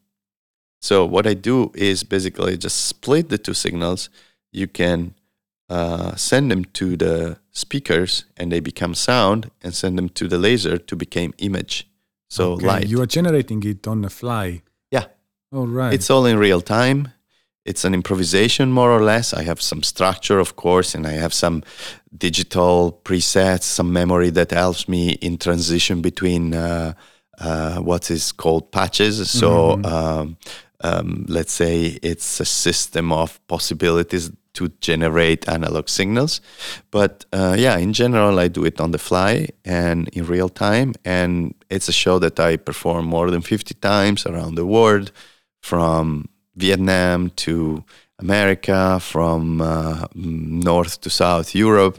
So 0.80 1.06
what 1.06 1.26
I 1.26 1.34
do 1.34 1.72
is 1.74 2.04
basically 2.04 2.56
just 2.56 2.86
split 2.86 3.28
the 3.28 3.38
two 3.38 3.54
signals. 3.54 4.10
You 4.52 4.68
can 4.68 5.14
uh, 5.68 6.14
send 6.14 6.50
them 6.50 6.64
to 6.64 6.96
the 6.96 7.38
speakers 7.50 8.24
and 8.36 8.52
they 8.52 8.60
become 8.60 8.94
sound 8.94 9.50
and 9.62 9.74
send 9.74 9.96
them 9.96 10.08
to 10.10 10.28
the 10.28 10.38
laser 10.38 10.76
to 10.76 10.96
become 10.96 11.32
image 11.38 11.88
so 12.28 12.52
okay. 12.52 12.66
light 12.66 12.86
you 12.88 13.00
are 13.00 13.06
generating 13.06 13.62
it 13.62 13.86
on 13.86 14.02
the 14.02 14.10
fly 14.10 14.60
yeah 14.90 15.06
all 15.52 15.66
right 15.66 15.94
it's 15.94 16.10
all 16.10 16.26
in 16.26 16.36
real 16.36 16.60
time 16.60 17.08
it's 17.64 17.84
an 17.84 17.94
improvisation 17.94 18.70
more 18.70 18.90
or 18.90 19.02
less 19.02 19.34
i 19.34 19.42
have 19.42 19.60
some 19.60 19.82
structure 19.82 20.38
of 20.38 20.56
course 20.56 20.94
and 20.94 21.06
i 21.06 21.12
have 21.12 21.32
some 21.32 21.62
digital 22.16 23.00
presets 23.04 23.62
some 23.62 23.92
memory 23.92 24.30
that 24.30 24.50
helps 24.50 24.88
me 24.88 25.10
in 25.20 25.36
transition 25.36 26.00
between 26.00 26.54
uh, 26.54 26.92
uh, 27.38 27.78
what 27.78 28.10
is 28.10 28.32
called 28.32 28.70
patches 28.70 29.30
so 29.30 29.76
mm-hmm. 29.76 29.86
um, 29.86 30.36
um, 30.80 31.24
let's 31.28 31.52
say 31.52 31.98
it's 32.02 32.40
a 32.40 32.44
system 32.44 33.12
of 33.12 33.40
possibilities 33.48 34.30
to 34.54 34.68
generate 34.80 35.48
analog 35.48 35.88
signals. 35.88 36.40
But 36.90 37.24
uh, 37.32 37.56
yeah, 37.58 37.76
in 37.76 37.92
general, 37.92 38.38
I 38.38 38.48
do 38.48 38.64
it 38.64 38.80
on 38.80 38.92
the 38.92 38.98
fly 38.98 39.48
and 39.64 40.08
in 40.08 40.26
real 40.26 40.48
time. 40.48 40.94
And 41.04 41.54
it's 41.70 41.88
a 41.88 41.92
show 41.92 42.18
that 42.20 42.38
I 42.38 42.56
perform 42.56 43.06
more 43.06 43.30
than 43.30 43.42
50 43.42 43.74
times 43.74 44.26
around 44.26 44.54
the 44.54 44.66
world, 44.66 45.10
from 45.60 46.28
Vietnam 46.56 47.30
to 47.30 47.84
America, 48.18 48.98
from 49.00 49.60
uh, 49.60 50.06
North 50.14 51.00
to 51.00 51.10
South 51.10 51.54
Europe. 51.54 51.98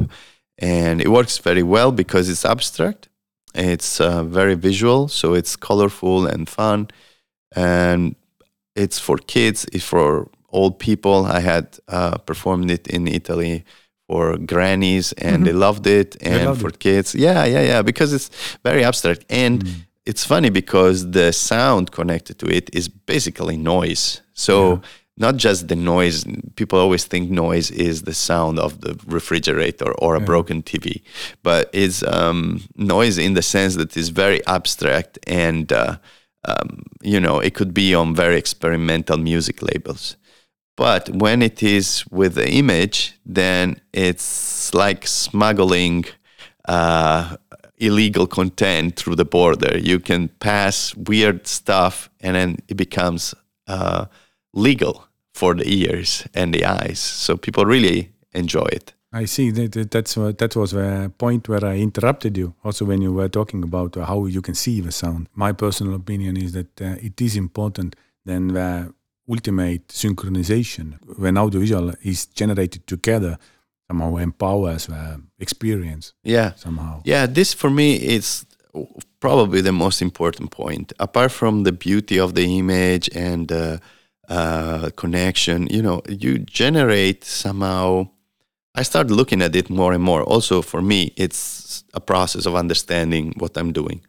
And 0.57 1.01
it 1.01 1.09
works 1.09 1.37
very 1.37 1.63
well 1.63 1.91
because 1.91 2.29
it's 2.29 2.45
abstract, 2.45 3.09
it's 3.53 3.99
uh, 3.99 4.23
very 4.23 4.55
visual, 4.55 5.07
so 5.07 5.33
it's 5.33 5.55
colorful 5.55 6.25
and 6.25 6.47
fun. 6.47 6.87
And 7.55 8.15
it's 8.75 8.99
for 8.99 9.17
kids, 9.17 9.65
it's 9.73 9.83
for 9.83 10.29
old 10.49 10.79
people. 10.79 11.25
I 11.25 11.41
had 11.41 11.77
uh, 11.87 12.17
performed 12.17 12.71
it 12.71 12.87
in 12.87 13.07
Italy 13.07 13.65
for 14.07 14.37
grannies, 14.37 15.11
and 15.13 15.37
mm-hmm. 15.37 15.45
they 15.45 15.53
loved 15.53 15.87
it, 15.87 16.15
and 16.21 16.45
loved 16.45 16.61
for 16.61 16.69
it. 16.69 16.79
kids. 16.79 17.15
Yeah, 17.15 17.43
yeah, 17.45 17.61
yeah, 17.61 17.81
because 17.81 18.13
it's 18.13 18.29
very 18.63 18.83
abstract 18.83 19.25
and. 19.29 19.63
Mm. 19.63 19.81
It's 20.07 20.23
funny 20.23 20.51
because 20.51 21.09
the 21.09 21.33
sound 21.33 21.91
connected 21.91 22.37
to 22.37 22.45
it 22.45 22.69
is 22.71 22.87
basically 22.87 23.57
noise. 23.57 24.21
So 24.35 24.75
yeah 24.75 24.81
not 25.17 25.37
just 25.37 25.67
the 25.67 25.75
noise. 25.75 26.25
People 26.55 26.79
always 26.79 27.05
think 27.05 27.29
noise 27.29 27.71
is 27.71 28.03
the 28.03 28.13
sound 28.13 28.59
of 28.59 28.81
the 28.81 28.99
refrigerator 29.07 29.91
or 29.93 30.15
a 30.15 30.19
yeah. 30.19 30.25
broken 30.25 30.61
TV, 30.61 31.01
but 31.41 31.69
it's 31.73 32.03
um, 32.03 32.63
noise 32.75 33.17
in 33.17 33.33
the 33.33 33.41
sense 33.41 33.75
that 33.75 33.95
it's 33.95 34.09
very 34.09 34.45
abstract 34.45 35.17
and 35.25 35.71
uh, 35.71 35.97
um, 36.45 36.83
you 37.01 37.19
know 37.19 37.39
it 37.39 37.53
could 37.53 37.73
be 37.73 37.95
on 37.95 38.15
very 38.15 38.37
experimental 38.37 39.17
music 39.17 39.61
labels. 39.61 40.17
But 40.77 41.09
when 41.09 41.41
it 41.41 41.63
is 41.63 42.05
with 42.11 42.35
the 42.35 42.49
image, 42.51 43.13
then 43.25 43.79
it's 43.93 44.73
like 44.73 45.07
smuggling 45.07 46.03
uh, 46.67 47.37
illegal 47.77 48.27
content 48.27 48.97
through 48.97 49.15
the 49.15 49.23
border. 49.23 49.77
You 49.77 50.01
can 50.01 50.27
pass 50.27 50.93
weird 50.95 51.47
stuff, 51.47 52.09
and 52.19 52.35
then 52.35 52.57
it 52.67 52.75
becomes 52.75 53.33
uh, 53.67 54.07
legal 54.55 55.07
for 55.33 55.53
the 55.53 55.67
ears 55.67 56.27
and 56.33 56.53
the 56.53 56.65
eyes. 56.65 56.99
So 56.99 57.37
people 57.37 57.65
really 57.65 58.11
enjoy 58.33 58.67
it. 58.71 58.93
I 59.13 59.25
see. 59.25 59.51
That, 59.51 59.91
that's 59.91 60.17
uh, 60.17 60.33
that 60.37 60.55
was 60.55 60.73
a 60.73 61.11
point 61.17 61.47
where 61.47 61.63
I 61.63 61.77
interrupted 61.77 62.37
you. 62.37 62.53
Also, 62.63 62.83
when 62.83 63.01
you 63.01 63.13
were 63.13 63.29
talking 63.29 63.63
about 63.63 63.95
how 63.95 64.25
you 64.25 64.41
can 64.41 64.55
see 64.55 64.81
the 64.81 64.91
sound. 64.91 65.29
My 65.33 65.53
personal 65.53 65.95
opinion 65.95 66.35
is 66.35 66.51
that 66.51 66.81
uh, 66.81 66.95
it 67.01 67.21
is 67.21 67.37
important 67.37 67.95
then 68.25 68.49
the 68.49 68.93
ultimate 69.29 69.87
synchronization 69.87 70.97
when 71.17 71.37
audiovisual 71.37 71.93
is 72.03 72.25
generated 72.25 72.85
together 72.87 73.37
somehow 73.87 74.17
empowers 74.17 74.87
the 74.87 75.21
experience 75.39 76.13
yeah 76.23 76.53
somehow 76.55 77.01
yeah 77.05 77.25
this 77.25 77.53
for 77.53 77.69
me 77.69 77.95
is 77.95 78.45
probably 79.19 79.61
the 79.61 79.71
most 79.71 80.01
important 80.01 80.51
point 80.51 80.93
apart 80.99 81.31
from 81.31 81.63
the 81.63 81.71
beauty 81.71 82.19
of 82.19 82.35
the 82.35 82.57
image 82.59 83.09
and 83.15 83.51
uh, 83.51 83.77
uh, 84.29 84.89
connection 84.95 85.67
you 85.67 85.81
know 85.81 86.01
you 86.07 86.39
generate 86.39 87.23
somehow 87.23 88.07
i 88.75 88.83
started 88.83 89.11
looking 89.11 89.41
at 89.41 89.55
it 89.55 89.69
more 89.69 89.93
and 89.93 90.03
more. 90.03 90.23
Also 90.23 90.61
for 90.61 90.81
me 90.81 91.13
it's 91.15 91.83
a 91.93 91.99
process 91.99 92.45
of 92.45 92.55
understanding 92.55 93.33
what 93.37 93.57
i'm 93.57 93.71
doing 93.71 94.01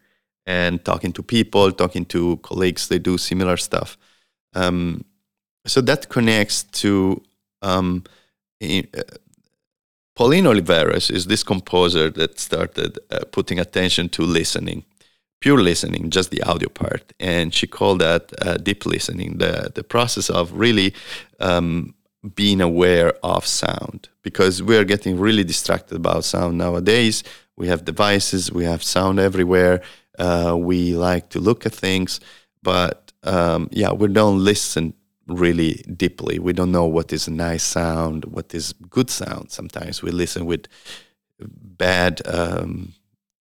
and 0.47 0.85
talking 0.85 1.13
to 1.13 1.23
people 1.23 1.73
talking 1.73 2.05
to 2.05 2.37
colleagues 2.39 2.89
they 2.89 2.99
do 2.99 3.19
similar 3.19 3.57
stuff. 3.57 3.99
Um, 4.55 5.05
so 5.67 5.81
that 5.83 6.09
connects 6.09 6.63
to 6.63 7.23
um, 7.63 8.05
in, 8.61 8.87
uh, 8.97 9.03
Pauline 10.15 10.45
Oliveros 10.45 11.11
is 11.11 11.27
this 11.27 11.43
composer 11.43 12.11
that 12.11 12.41
started 12.41 12.99
uh, 13.11 13.21
putting 13.31 13.59
attention 13.61 14.09
to 14.11 14.23
listening, 14.23 14.85
pure 15.41 15.63
listening, 15.63 16.11
just 16.11 16.31
the 16.31 16.43
audio 16.43 16.69
part, 16.69 17.13
and 17.21 17.55
she 17.55 17.67
called 17.67 18.01
that 18.01 18.33
uh, 18.43 18.57
deep 18.57 18.87
listening, 18.87 19.39
the 19.39 19.71
the 19.75 19.85
process 19.85 20.31
of 20.31 20.53
really 20.53 20.95
um, 21.41 21.95
being 22.35 22.61
aware 22.61 23.13
of 23.23 23.47
sound, 23.47 24.09
because 24.23 24.63
we 24.63 24.77
are 24.77 24.85
getting 24.85 25.19
really 25.21 25.45
distracted 25.45 25.97
about 25.97 26.25
sound 26.25 26.59
nowadays. 26.59 27.23
We 27.57 27.69
have 27.69 27.85
devices, 27.85 28.53
we 28.53 28.65
have 28.65 28.83
sound 28.83 29.19
everywhere. 29.19 29.81
Uh, 30.19 30.57
we 30.59 30.95
like 30.95 31.29
to 31.31 31.41
look 31.41 31.67
at 31.67 31.75
things, 31.75 32.21
but 32.63 33.13
um, 33.23 33.69
yeah, 33.71 33.93
we 33.93 34.09
don't 34.09 34.43
listen 34.45 34.95
really 35.27 35.85
deeply. 35.97 36.39
We 36.39 36.53
don't 36.53 36.73
know 36.73 36.87
what 36.87 37.13
is 37.13 37.29
a 37.29 37.33
nice 37.33 37.65
sound, 37.65 38.25
what 38.25 38.55
is 38.55 38.73
good 38.73 39.11
sound. 39.11 39.51
Sometimes 39.51 40.03
we 40.03 40.11
listen 40.11 40.47
with 40.47 40.67
bad 41.39 42.23
um, 42.27 42.95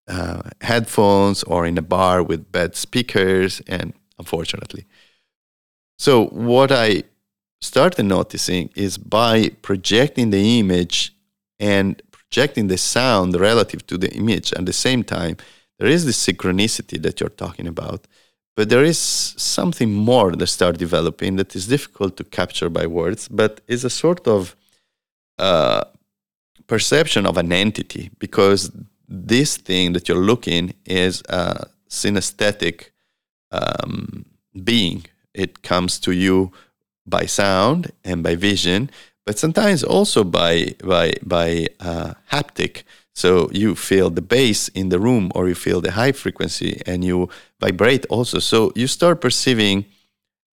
uh, 0.08 0.42
headphones 0.60 1.42
or 1.44 1.66
in 1.66 1.78
a 1.78 1.82
bar 1.82 2.22
with 2.22 2.50
bad 2.52 2.76
speakers, 2.76 3.60
and 3.66 3.92
unfortunately. 4.18 4.86
So, 5.98 6.26
what 6.26 6.70
I 6.70 7.04
started 7.60 8.04
noticing 8.04 8.70
is 8.76 8.98
by 8.98 9.50
projecting 9.62 10.30
the 10.30 10.58
image 10.60 11.14
and 11.58 12.00
projecting 12.12 12.68
the 12.68 12.78
sound 12.78 13.34
relative 13.38 13.86
to 13.86 13.98
the 13.98 14.12
image 14.14 14.52
at 14.52 14.66
the 14.66 14.72
same 14.72 15.02
time, 15.02 15.36
there 15.78 15.88
is 15.88 16.04
this 16.04 16.24
synchronicity 16.24 17.00
that 17.02 17.20
you're 17.20 17.28
talking 17.30 17.66
about 17.66 18.06
but 18.56 18.70
there 18.70 18.82
is 18.82 18.98
something 18.98 19.92
more 19.92 20.32
that 20.34 20.46
start 20.46 20.78
developing 20.78 21.36
that 21.36 21.54
is 21.54 21.66
difficult 21.66 22.16
to 22.16 22.24
capture 22.24 22.70
by 22.70 22.86
words, 22.86 23.28
but 23.28 23.60
is 23.68 23.84
a 23.84 23.90
sort 23.90 24.26
of 24.26 24.56
uh, 25.38 25.84
perception 26.66 27.26
of 27.26 27.36
an 27.36 27.52
entity 27.52 28.10
because 28.18 28.72
this 29.08 29.56
thing 29.56 29.92
that 29.92 30.08
you're 30.08 30.16
looking 30.16 30.74
is 30.84 31.22
a 31.28 31.66
synesthetic 31.88 32.90
um, 33.50 34.24
being. 34.64 35.06
It 35.34 35.62
comes 35.62 35.98
to 36.00 36.12
you 36.12 36.52
by 37.06 37.26
sound 37.26 37.92
and 38.04 38.22
by 38.22 38.34
vision, 38.36 38.90
but 39.24 39.38
sometimes 39.38 39.84
also 39.84 40.24
by 40.24 40.74
by 40.82 41.14
by 41.22 41.68
uh, 41.80 42.14
haptic. 42.32 42.82
So 43.14 43.48
you 43.50 43.74
feel 43.74 44.10
the 44.10 44.22
bass 44.22 44.68
in 44.68 44.90
the 44.90 44.98
room 44.98 45.32
or 45.34 45.48
you 45.48 45.54
feel 45.54 45.80
the 45.80 45.92
high 45.92 46.12
frequency 46.12 46.82
and 46.86 47.02
you 47.02 47.30
vibrate 47.60 48.04
also. 48.10 48.40
So 48.40 48.72
you 48.74 48.86
start 48.86 49.22
perceiving 49.22 49.86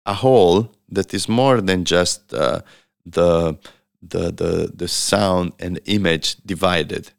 a 0.07 0.15
whole 0.15 0.71
that 0.89 1.13
is 1.13 1.29
more 1.29 1.61
than 1.61 1.85
just 1.85 2.33
uh, 2.33 2.61
the, 3.05 3.59
the, 4.01 4.31
the, 4.31 4.73
the 4.73 4.87
sound 4.87 5.55
and 5.59 5.81
image 5.87 6.37
divided. 6.47 7.11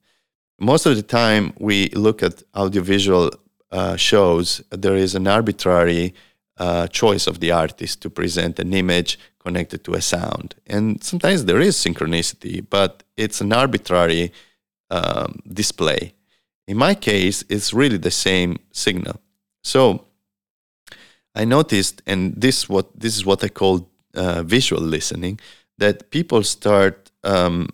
Most 0.64 0.86
of 0.86 0.96
the 0.96 1.04
time, 1.04 1.52
we 1.60 1.90
look 1.90 2.24
at 2.24 2.42
audiovisual 2.56 3.32
uh, 3.70 3.98
shows, 3.98 4.62
there 4.70 4.96
is 4.96 5.14
an 5.14 5.28
arbitrary 5.28 6.14
uh, 6.56 6.88
choice 6.88 7.28
of 7.28 7.42
the 7.42 7.52
artist 7.52 8.02
to 8.04 8.10
present 8.10 8.60
an 8.60 8.74
image 8.74 9.20
connected 9.40 9.84
to 9.84 9.94
a 9.96 10.02
sound. 10.02 10.56
And 10.66 11.04
sometimes 11.04 11.44
there 11.44 11.60
is 11.60 11.76
synchronicity, 11.76 12.66
but 12.70 13.04
it's 13.18 13.42
an 13.42 13.52
arbitrary 13.52 14.32
um, 14.90 15.40
display. 15.52 16.14
In 16.66 16.78
my 16.78 16.96
case, 16.96 17.44
it's 17.50 17.74
really 17.74 17.98
the 17.98 18.12
same 18.12 18.56
signal. 18.72 19.20
So 19.66 20.06
I 21.36 21.44
noticed, 21.44 22.02
and 22.08 22.40
this 22.40 22.70
what 22.70 22.88
this 22.98 23.18
is 23.18 23.26
what 23.26 23.44
I 23.44 23.50
call 23.50 23.90
uh, 24.16 24.44
visual 24.44 24.82
listening, 24.82 25.42
that 25.78 26.10
people 26.10 26.42
start 26.44 27.12
um, 27.26 27.68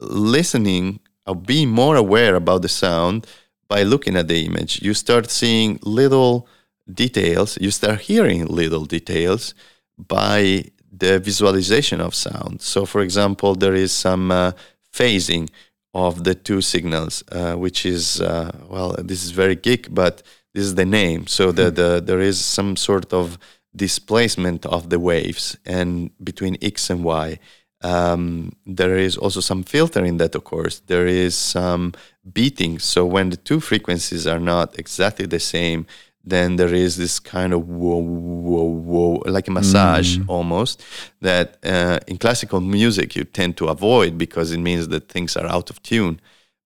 listening 0.00 0.98
or 1.26 1.34
being 1.34 1.68
more 1.70 1.96
aware 1.96 2.34
about 2.34 2.62
the 2.62 2.68
sound 2.68 3.26
by 3.68 3.82
looking 3.82 4.16
at 4.16 4.28
the 4.28 4.44
image. 4.44 4.82
You 4.82 4.94
start 4.94 5.30
seeing 5.30 5.78
little 5.82 6.46
details. 6.92 7.58
You 7.60 7.70
start 7.70 8.00
hearing 8.02 8.46
little 8.46 8.84
details 8.84 9.54
by 9.96 10.64
the 10.92 11.18
visualization 11.18 12.00
of 12.00 12.14
sound. 12.14 12.62
So, 12.62 12.86
for 12.86 13.00
example, 13.00 13.54
there 13.54 13.74
is 13.74 13.92
some 13.92 14.30
uh, 14.30 14.52
phasing 14.92 15.48
of 15.94 16.24
the 16.24 16.34
two 16.34 16.60
signals, 16.60 17.22
uh, 17.30 17.54
which 17.54 17.86
is 17.86 18.20
uh, 18.20 18.50
well, 18.68 18.96
this 18.98 19.24
is 19.24 19.30
very 19.30 19.56
geek, 19.56 19.94
but 19.94 20.22
this 20.52 20.64
is 20.64 20.74
the 20.74 20.84
name. 20.84 21.26
So 21.26 21.52
the, 21.52 21.68
hmm. 21.68 21.74
the 21.74 22.02
there 22.04 22.20
is 22.20 22.44
some 22.44 22.76
sort 22.76 23.12
of 23.12 23.38
displacement 23.74 24.66
of 24.66 24.90
the 24.90 25.00
waves, 25.00 25.56
and 25.64 26.10
between 26.22 26.56
x 26.62 26.90
and 26.90 27.04
y, 27.04 27.38
um, 27.84 28.52
there 28.64 28.96
is 28.96 29.16
also 29.18 29.40
some 29.40 29.62
filtering 29.62 30.16
that 30.16 30.34
occurs. 30.34 30.80
There 30.86 31.06
is 31.06 31.36
some 31.36 31.92
beating. 32.32 32.78
So 32.78 33.04
when 33.04 33.28
the 33.28 33.36
two 33.36 33.60
frequencies 33.60 34.26
are 34.26 34.40
not 34.40 34.78
exactly 34.78 35.26
the 35.26 35.38
same, 35.38 35.86
then 36.24 36.56
there 36.56 36.72
is 36.72 36.96
this 36.96 37.18
kind 37.18 37.52
of 37.52 37.68
whoa, 37.68 37.98
whoa, 37.98 38.64
whoa, 38.64 39.22
like 39.26 39.48
a 39.48 39.50
massage 39.50 40.16
mm. 40.16 40.24
almost, 40.28 40.82
that 41.20 41.58
uh, 41.62 41.98
in 42.06 42.16
classical 42.16 42.62
music 42.62 43.14
you 43.14 43.24
tend 43.24 43.58
to 43.58 43.66
avoid 43.66 44.16
because 44.16 44.50
it 44.50 44.60
means 44.60 44.88
that 44.88 45.10
things 45.10 45.36
are 45.36 45.46
out 45.46 45.68
of 45.68 45.82
tune. 45.82 46.18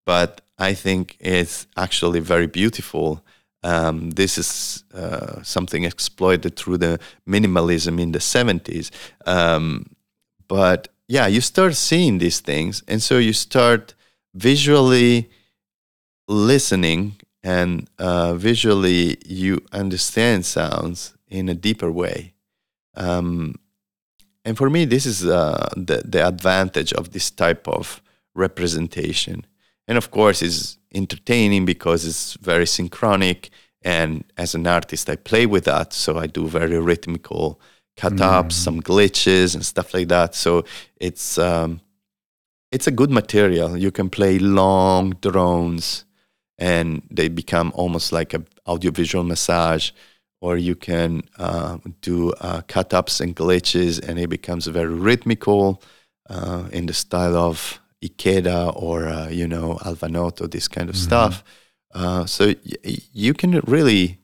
But 0.07 0.41
I 0.57 0.73
think 0.73 1.17
it's 1.19 1.67
actually 1.77 2.21
very 2.21 2.47
beautiful. 2.47 3.25
Um, 3.65 4.11
this 4.11 4.39
is 4.39 4.85
uh, 4.95 5.43
something 5.43 5.83
exploited 5.83 6.55
through 6.55 6.79
the 6.79 7.01
minimalism 7.29 8.01
in 8.01 8.13
the 8.13 8.21
70s. 8.21 8.93
Um, 9.27 9.87
but 10.47 10.89
yeah, 11.09 11.27
you 11.27 11.41
start 11.41 11.75
seeing 11.75 12.19
these 12.19 12.41
things, 12.41 12.83
and 12.87 13.03
so 13.03 13.19
you 13.19 13.33
start 13.33 13.95
visually 14.35 15.31
listening 16.29 17.17
and 17.43 17.89
uh, 17.99 18.35
visually 18.35 19.17
you 19.27 19.65
understand 19.73 20.45
sounds 20.45 21.15
in 21.29 21.49
a 21.49 21.55
deeper 21.55 21.91
way. 21.91 22.35
Um, 22.95 23.55
and 24.45 24.57
for 24.57 24.69
me, 24.69 24.85
this 24.85 25.07
is 25.07 25.25
uh, 25.25 25.69
the, 25.77 26.03
the 26.05 26.27
advantage 26.27 26.93
of 26.93 27.13
this 27.13 27.31
type 27.31 27.67
of 27.69 28.03
representation. 28.35 29.47
And 29.87 29.97
of 29.97 30.11
course, 30.11 30.43
it's 30.43 30.79
entertaining 30.95 31.65
because 31.65 32.05
it's 32.07 32.35
very 32.35 32.67
synchronic. 32.67 33.51
And 33.83 34.25
as 34.37 34.55
an 34.55 34.67
artist, 34.67 35.09
I 35.09 35.17
play 35.17 35.47
with 35.47 35.65
that. 35.65 35.93
So 35.93 36.19
I 36.19 36.27
do 36.27 36.47
very 36.47 36.79
rhythmical 36.79 37.61
cut 38.03 38.21
ups, 38.21 38.57
mm. 38.57 38.65
some 38.67 38.81
glitches, 38.81 39.55
and 39.55 39.65
stuff 39.65 39.93
like 39.95 40.09
that. 40.09 40.35
So 40.35 40.65
it's, 41.01 41.39
um, 41.39 41.81
it's 42.71 42.87
a 42.87 42.91
good 42.91 43.11
material. 43.11 43.77
You 43.77 43.91
can 43.91 44.09
play 44.11 44.39
long 44.39 45.17
drones 45.21 46.05
and 46.59 47.03
they 47.11 47.29
become 47.29 47.73
almost 47.75 48.13
like 48.13 48.35
a 48.35 48.43
audiovisual 48.67 49.25
massage 49.25 49.91
or 50.41 50.57
you 50.57 50.75
can 50.75 51.23
uh, 51.39 51.79
do 52.01 52.33
uh, 52.41 52.61
cut 52.69 52.95
ups 52.95 53.21
and 53.21 53.35
glitches 53.35 54.07
and 54.07 54.19
it 54.19 54.29
becomes 54.29 54.67
very 54.67 54.95
rhythmical 54.95 55.83
uh, 56.29 56.69
in 56.73 56.87
the 56.87 56.93
style 56.93 57.37
of 57.37 57.81
Ikeda 58.05 58.73
or 58.77 59.09
uh, 59.09 59.29
you 59.29 59.49
know 59.49 59.79
Alva 59.85 60.09
Noto, 60.09 60.47
this 60.47 60.69
kind 60.69 60.89
of 60.89 60.95
mm-hmm. 60.95 61.05
stuff. 61.05 61.43
Uh, 61.93 62.27
so 62.27 62.47
y- 62.47 62.99
you 63.13 63.35
can 63.35 63.61
really 63.67 64.19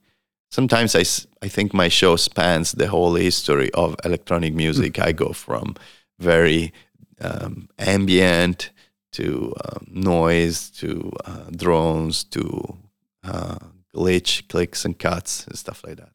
sometimes 0.55 0.95
I, 0.95 1.05
I 1.45 1.49
think 1.49 1.75
my 1.75 1.89
show 1.89 2.15
spans 2.17 2.73
the 2.73 2.87
whole 2.87 3.15
history 3.17 3.71
of 3.73 3.97
electronic 4.05 4.55
music. 4.55 4.93
Mm-hmm. 4.95 5.09
I 5.09 5.13
go 5.25 5.33
from 5.33 5.75
very 6.21 6.73
um, 7.21 7.69
ambient 7.79 8.71
to 9.13 9.53
uh, 9.65 9.81
noise, 9.89 10.71
to 10.81 11.13
uh, 11.25 11.47
drones, 11.63 12.25
to 12.37 12.79
uh, 13.25 13.59
glitch, 13.95 14.49
clicks 14.49 14.85
and 14.85 14.99
cuts 14.99 15.47
and 15.47 15.59
stuff 15.59 15.83
like 15.85 15.97
that. 15.97 16.13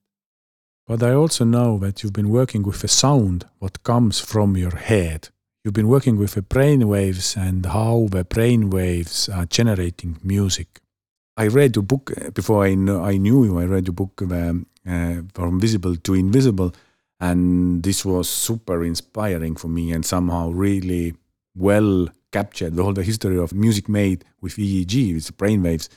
But 0.88 1.04
I 1.04 1.14
also 1.14 1.44
know 1.46 1.78
that 1.80 2.02
you've 2.02 2.20
been 2.22 2.30
working 2.30 2.64
with 2.64 2.84
a 2.84 2.88
sound 2.88 3.46
what 3.60 3.84
comes 3.84 4.20
from 4.20 4.58
your 4.58 4.76
head. 4.76 5.30
You've 5.64 5.80
been 5.82 5.94
working 5.96 6.18
with 6.18 6.34
the 6.36 6.42
brain 6.42 6.88
waves 6.88 7.36
and 7.36 7.66
how 7.66 8.08
the 8.10 8.24
brain 8.24 8.70
waves 8.70 9.30
are 9.30 9.46
generating 9.46 10.18
music. 10.24 10.80
I 11.40 11.48
read 11.48 11.78
your 11.78 11.84
book 11.84 12.12
uh, 12.18 12.32
before 12.32 12.66
I, 12.66 12.76
know, 12.76 13.02
I 13.02 13.16
knew 13.16 13.46
you. 13.46 13.60
I 13.60 13.64
read 13.64 13.88
your 13.88 13.94
book 13.94 14.22
um, 14.24 14.66
uh, 14.86 15.22
From 15.34 15.58
Visible 15.58 15.96
to 15.96 16.14
Invisible, 16.14 16.76
and 17.22 17.82
this 17.82 18.04
was 18.04 18.28
super 18.28 18.84
inspiring 18.84 19.56
for 19.56 19.70
me 19.70 19.94
and 19.94 20.06
somehow 20.06 20.50
really 20.50 21.16
well 21.56 22.10
captured 22.34 22.76
the 22.76 22.84
whole 22.84 22.92
the 22.94 23.04
history 23.04 23.38
of 23.38 23.54
music 23.54 23.88
made 23.88 24.26
with 24.42 24.58
EEG, 24.58 25.14
with 25.14 25.38
brainwaves. 25.38 25.88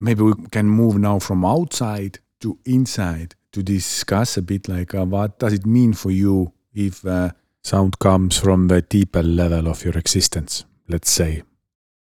Maybe 0.00 0.22
we 0.22 0.32
can 0.50 0.70
move 0.70 0.96
now 0.96 1.18
from 1.18 1.44
outside 1.44 2.20
to 2.40 2.58
inside 2.64 3.34
to 3.52 3.62
discuss 3.62 4.38
a 4.38 4.42
bit 4.42 4.68
like 4.68 4.94
uh, 4.94 5.04
what 5.04 5.38
does 5.38 5.52
it 5.52 5.66
mean 5.66 5.92
for 5.92 6.10
you 6.10 6.50
if 6.72 7.04
uh, 7.04 7.32
sound 7.62 7.98
comes 7.98 8.38
from 8.38 8.68
the 8.68 8.80
deeper 8.80 9.22
level 9.22 9.68
of 9.68 9.84
your 9.84 9.98
existence, 9.98 10.64
let's 10.88 11.10
say. 11.10 11.42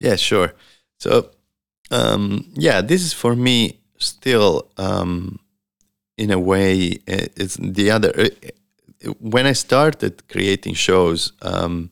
Yeah, 0.01 0.17
sure. 0.17 0.55
So, 0.99 1.31
um, 1.91 2.45
yeah, 2.55 2.81
this 2.81 3.03
is 3.03 3.13
for 3.13 3.37
me 3.37 3.81
still, 3.99 4.69
um, 4.77 5.39
in 6.19 6.31
a 6.31 6.39
way, 6.39 6.99
it's 7.07 7.57
the 7.57 7.91
other. 7.91 8.13
when 9.21 9.47
I 9.47 9.53
started 9.53 10.27
creating 10.29 10.75
shows, 10.75 11.33
um, 11.43 11.91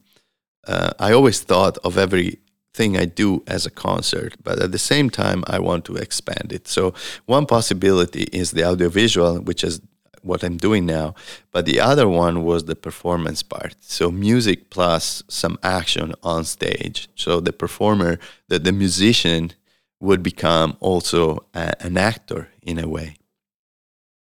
uh, 0.67 0.91
I 0.99 1.11
always 1.13 1.41
thought 1.41 1.77
of 1.83 1.97
everything 1.97 2.97
I 2.97 3.05
do 3.05 3.43
as 3.47 3.65
a 3.65 3.71
concert, 3.71 4.35
but 4.43 4.59
at 4.59 4.71
the 4.71 4.79
same 4.79 5.09
time, 5.09 5.43
I 5.47 5.59
want 5.59 5.85
to 5.85 5.95
expand 5.95 6.51
it. 6.51 6.67
So 6.67 6.93
one 7.25 7.45
possibility 7.45 8.23
is 8.33 8.51
the 8.51 8.65
audiovisual, 8.65 9.41
which 9.41 9.63
is 9.63 9.79
what 10.23 10.43
I'm 10.43 10.57
doing 10.57 10.87
now, 10.87 11.13
but 11.51 11.67
the 11.67 11.79
other 11.79 12.09
one 12.09 12.43
was 12.43 12.65
the 12.65 12.75
performance 12.75 13.43
part. 13.43 13.75
So 13.81 14.09
music 14.09 14.71
plus 14.71 15.21
some 15.27 15.59
action 15.61 16.15
on 16.23 16.45
stage. 16.45 17.07
So 17.15 17.39
the 17.39 17.53
performer, 17.53 18.17
the, 18.47 18.57
the 18.57 18.71
musician 18.71 19.51
would 19.99 20.21
become 20.21 20.77
also 20.79 21.45
a, 21.53 21.73
an 21.83 21.97
actor 21.97 22.49
in 22.61 22.79
a 22.79 22.87
way. 22.87 23.15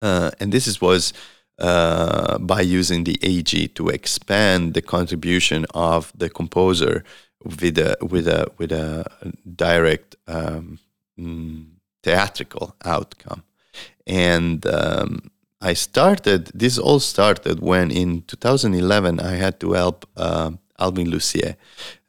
Uh, 0.02 0.30
and 0.38 0.52
this 0.52 0.66
is, 0.66 0.80
was 0.80 1.12
uh, 1.58 2.38
by 2.38 2.60
using 2.60 3.04
the 3.04 3.18
AG 3.22 3.68
to 3.68 3.88
expand 3.88 4.74
the 4.74 4.82
contribution 4.82 5.64
of 5.74 6.12
the 6.16 6.28
composer 6.28 7.04
with 7.44 7.78
a 7.78 7.96
with 8.00 8.26
a 8.26 8.46
with 8.58 8.72
a 8.72 9.04
direct 9.54 10.16
um, 10.26 10.78
mm, 11.18 11.66
theatrical 12.02 12.74
outcome. 12.84 13.44
And 14.06 14.66
um, 14.66 15.30
I 15.60 15.74
started. 15.74 16.50
This 16.54 16.78
all 16.78 17.00
started 17.00 17.60
when 17.60 17.90
in 17.90 18.22
2011 18.22 19.20
I 19.20 19.36
had 19.36 19.60
to 19.60 19.72
help 19.72 20.06
uh, 20.16 20.52
Alvin 20.78 21.08
Lucier. 21.08 21.56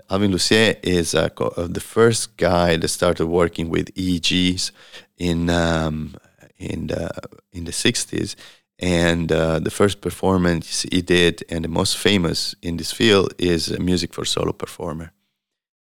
Alvin 0.09 0.31
Lucier 0.31 0.75
is 0.83 1.15
uh, 1.15 1.29
the 1.57 1.79
first 1.79 2.37
guy 2.37 2.77
that 2.77 2.87
started 2.89 3.27
working 3.27 3.69
with 3.69 3.93
EEGs 3.95 4.71
in 5.17 5.49
um, 5.49 6.15
in 6.57 6.87
the 6.87 7.09
in 7.51 7.65
the 7.65 7.71
60s 7.71 8.35
and 8.79 9.31
uh, 9.31 9.59
the 9.59 9.71
first 9.71 10.01
performance 10.01 10.83
he 10.91 11.01
did, 11.01 11.43
and 11.49 11.63
the 11.63 11.69
most 11.69 11.97
famous 11.97 12.55
in 12.61 12.77
this 12.77 12.91
field, 12.91 13.33
is 13.37 13.77
music 13.79 14.13
for 14.13 14.25
solo 14.25 14.51
performer. 14.51 15.11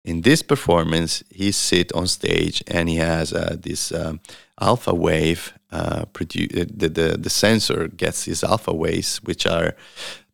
In 0.05 0.21
this 0.21 0.41
performance, 0.43 1.23
he 1.29 1.51
sit 1.51 1.91
on 1.93 2.07
stage 2.07 2.62
and 2.67 2.89
he 2.89 2.97
has 2.97 3.33
uh, 3.33 3.55
this 3.59 3.91
um, 3.91 4.19
alpha 4.59 4.93
wave. 4.93 5.53
Uh, 5.71 6.05
produ- 6.13 6.62
uh, 6.62 6.65
the, 6.69 6.89
the, 6.89 7.17
the 7.17 7.29
sensor 7.29 7.88
gets 7.88 8.25
these 8.25 8.43
alpha 8.43 8.73
waves, 8.73 9.23
which 9.23 9.47
are 9.47 9.75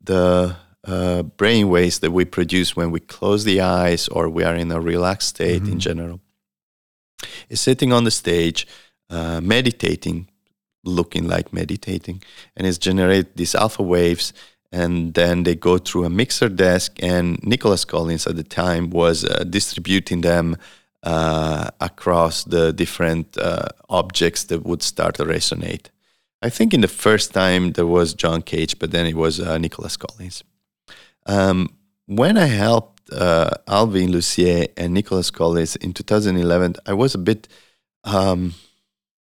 the 0.01 0.55
uh, 0.85 1.23
brain 1.23 1.69
waves 1.69 1.99
that 1.99 2.11
we 2.11 2.25
produce 2.25 2.75
when 2.75 2.91
we 2.91 2.99
close 2.99 3.43
the 3.43 3.61
eyes 3.61 4.07
or 4.07 4.29
we 4.29 4.43
are 4.43 4.55
in 4.55 4.71
a 4.71 4.79
relaxed 4.79 5.29
state 5.29 5.63
mm-hmm. 5.63 5.73
in 5.73 5.79
general. 5.79 6.21
He's 7.47 7.61
sitting 7.61 7.91
on 7.91 8.05
the 8.05 8.11
stage, 8.11 8.65
uh, 9.09 9.41
meditating, 9.41 10.29
looking 10.83 11.27
like 11.27 11.51
meditating 11.53 12.23
and 12.55 12.65
it's 12.65 12.77
generate 12.77 13.35
these 13.35 13.55
alpha 13.55 13.83
waves 13.83 14.33
and 14.71 15.13
then 15.13 15.43
they 15.43 15.55
go 15.55 15.77
through 15.77 16.05
a 16.05 16.09
mixer 16.09 16.49
desk 16.49 16.97
and 17.01 17.41
nicolas 17.43 17.85
collins 17.85 18.25
at 18.27 18.35
the 18.35 18.43
time 18.43 18.89
was 18.89 19.25
uh, 19.25 19.43
distributing 19.49 20.21
them 20.21 20.55
uh, 21.03 21.69
across 21.79 22.43
the 22.43 22.73
different 22.73 23.37
uh, 23.37 23.67
objects 23.89 24.43
that 24.45 24.65
would 24.65 24.81
start 24.81 25.15
to 25.15 25.25
resonate 25.25 25.87
i 26.41 26.49
think 26.49 26.73
in 26.73 26.81
the 26.81 26.87
first 26.87 27.33
time 27.33 27.73
there 27.73 27.87
was 27.87 28.13
john 28.13 28.41
cage 28.41 28.79
but 28.79 28.91
then 28.91 29.05
it 29.05 29.15
was 29.15 29.39
uh, 29.39 29.57
nicolas 29.57 29.97
collins 29.97 30.43
um, 31.33 31.57
when 32.05 32.37
i 32.37 32.45
helped 32.45 32.95
uh, 33.13 33.49
alvin 33.67 34.11
lucier 34.11 34.67
and 34.77 34.93
nicolas 34.93 35.31
Collins 35.31 35.75
in 35.77 35.93
2011 35.93 36.75
i 36.85 36.93
was 36.93 37.15
a 37.15 37.17
bit 37.29 37.47
um, 38.03 38.53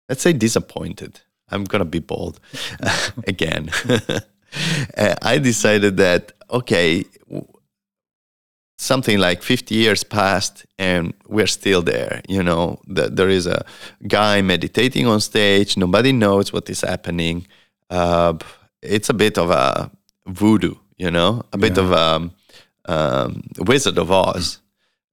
let's 0.08 0.22
say 0.22 0.34
disappointed 0.34 1.22
I'm 1.52 1.64
gonna 1.64 1.86
be 1.86 2.00
bold 2.00 2.40
again. 3.28 3.70
I 4.98 5.38
decided 5.38 5.98
that 5.98 6.32
okay, 6.50 7.06
something 8.78 9.20
like 9.20 9.44
50 9.44 9.76
years 9.76 10.04
passed 10.04 10.66
and 10.78 11.14
we're 11.28 11.48
still 11.48 11.82
there. 11.82 12.22
You 12.28 12.44
know, 12.44 12.80
that 12.88 13.16
there 13.16 13.30
is 13.30 13.46
a 13.48 13.66
guy 14.08 14.42
meditating 14.42 15.06
on 15.08 15.22
stage. 15.22 15.78
Nobody 15.78 16.12
knows 16.12 16.52
what 16.54 16.70
is 16.70 16.82
happening. 16.82 17.48
Uh, 17.90 18.36
it's 18.82 19.10
a 19.10 19.14
bit 19.14 19.38
of 19.38 19.50
a 19.52 19.92
voodoo, 20.28 20.76
you 21.00 21.10
know, 21.10 21.42
a 21.52 21.58
bit 21.58 21.78
yeah. 21.78 21.84
of 21.84 21.92
a 21.92 21.98
um, 21.98 22.32
um, 22.86 23.42
Wizard 23.58 23.98
of 23.98 24.12
Oz. 24.12 24.60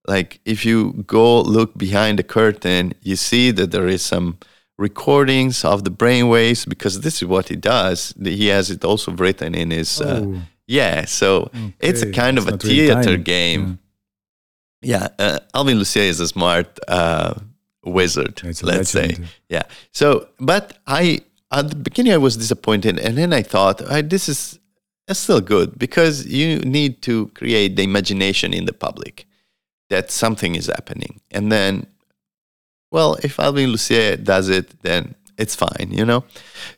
Like 0.06 0.40
if 0.44 0.64
you 0.66 1.04
go 1.06 1.40
look 1.40 1.78
behind 1.78 2.18
the 2.18 2.22
curtain, 2.22 2.92
you 3.02 3.16
see 3.16 3.50
that 3.52 3.70
there 3.70 3.88
is 3.88 4.02
some 4.02 4.38
recordings 4.78 5.64
of 5.64 5.84
the 5.84 5.90
brain 5.90 6.28
waves 6.28 6.64
because 6.64 7.00
this 7.00 7.22
is 7.22 7.28
what 7.28 7.48
he 7.48 7.56
does. 7.56 8.12
He 8.22 8.48
has 8.48 8.70
it 8.70 8.84
also 8.84 9.12
written 9.12 9.54
in 9.54 9.70
his. 9.70 10.00
Uh, 10.00 10.22
oh. 10.24 10.42
yeah, 10.66 11.04
so 11.06 11.42
okay. 11.42 11.74
it's 11.80 12.02
a 12.02 12.12
kind 12.12 12.38
of 12.38 12.48
a 12.48 12.56
theater 12.56 13.16
game. 13.16 13.78
Yeah, 14.82 15.08
yeah 15.18 15.24
uh, 15.26 15.38
Alvin 15.54 15.78
Lucier 15.78 16.02
is 16.02 16.20
a 16.20 16.28
smart 16.28 16.78
uh, 16.88 17.34
wizard, 17.84 18.42
let's 18.44 18.62
legend. 18.62 19.16
say. 19.16 19.24
Yeah. 19.48 19.62
So, 19.92 20.28
but 20.38 20.78
I 20.86 21.20
at 21.50 21.70
the 21.70 21.76
beginning 21.76 22.12
I 22.12 22.18
was 22.18 22.36
disappointed, 22.36 22.98
and 22.98 23.16
then 23.16 23.32
I 23.32 23.42
thought, 23.42 23.78
this 24.08 24.28
is 24.28 24.58
it's 25.08 25.20
still 25.20 25.40
good 25.40 25.78
because 25.78 26.26
you 26.26 26.58
need 26.60 27.02
to 27.02 27.28
create 27.28 27.76
the 27.76 27.82
imagination 27.82 28.52
in 28.52 28.64
the 28.64 28.72
public 28.72 29.26
that 29.88 30.10
something 30.10 30.54
is 30.54 30.66
happening, 30.66 31.20
and 31.30 31.52
then 31.52 31.86
well, 32.90 33.16
if 33.22 33.38
Alvin 33.40 33.70
Lucier 33.70 34.16
does 34.16 34.48
it, 34.48 34.82
then 34.82 35.14
it's 35.38 35.54
fine, 35.54 35.88
you 35.90 36.04
know? 36.04 36.24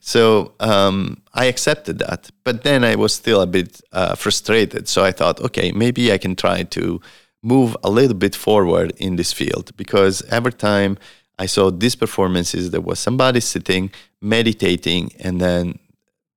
So 0.00 0.52
um, 0.60 1.22
I 1.34 1.46
accepted 1.46 1.98
that. 2.00 2.30
But 2.44 2.64
then 2.64 2.84
I 2.84 2.96
was 2.96 3.14
still 3.14 3.40
a 3.40 3.46
bit 3.46 3.80
uh, 3.92 4.14
frustrated. 4.14 4.88
So 4.88 5.04
I 5.04 5.12
thought, 5.12 5.40
okay, 5.40 5.72
maybe 5.72 6.12
I 6.12 6.18
can 6.18 6.34
try 6.34 6.64
to 6.64 7.00
move 7.42 7.76
a 7.84 7.90
little 7.90 8.16
bit 8.16 8.34
forward 8.34 8.92
in 8.96 9.16
this 9.16 9.32
field 9.32 9.70
because 9.76 10.22
every 10.30 10.52
time 10.52 10.98
I 11.38 11.46
saw 11.46 11.70
these 11.70 11.94
performances, 11.94 12.70
there 12.70 12.80
was 12.80 12.98
somebody 12.98 13.40
sitting, 13.40 13.92
meditating, 14.20 15.12
and 15.20 15.40
then 15.40 15.78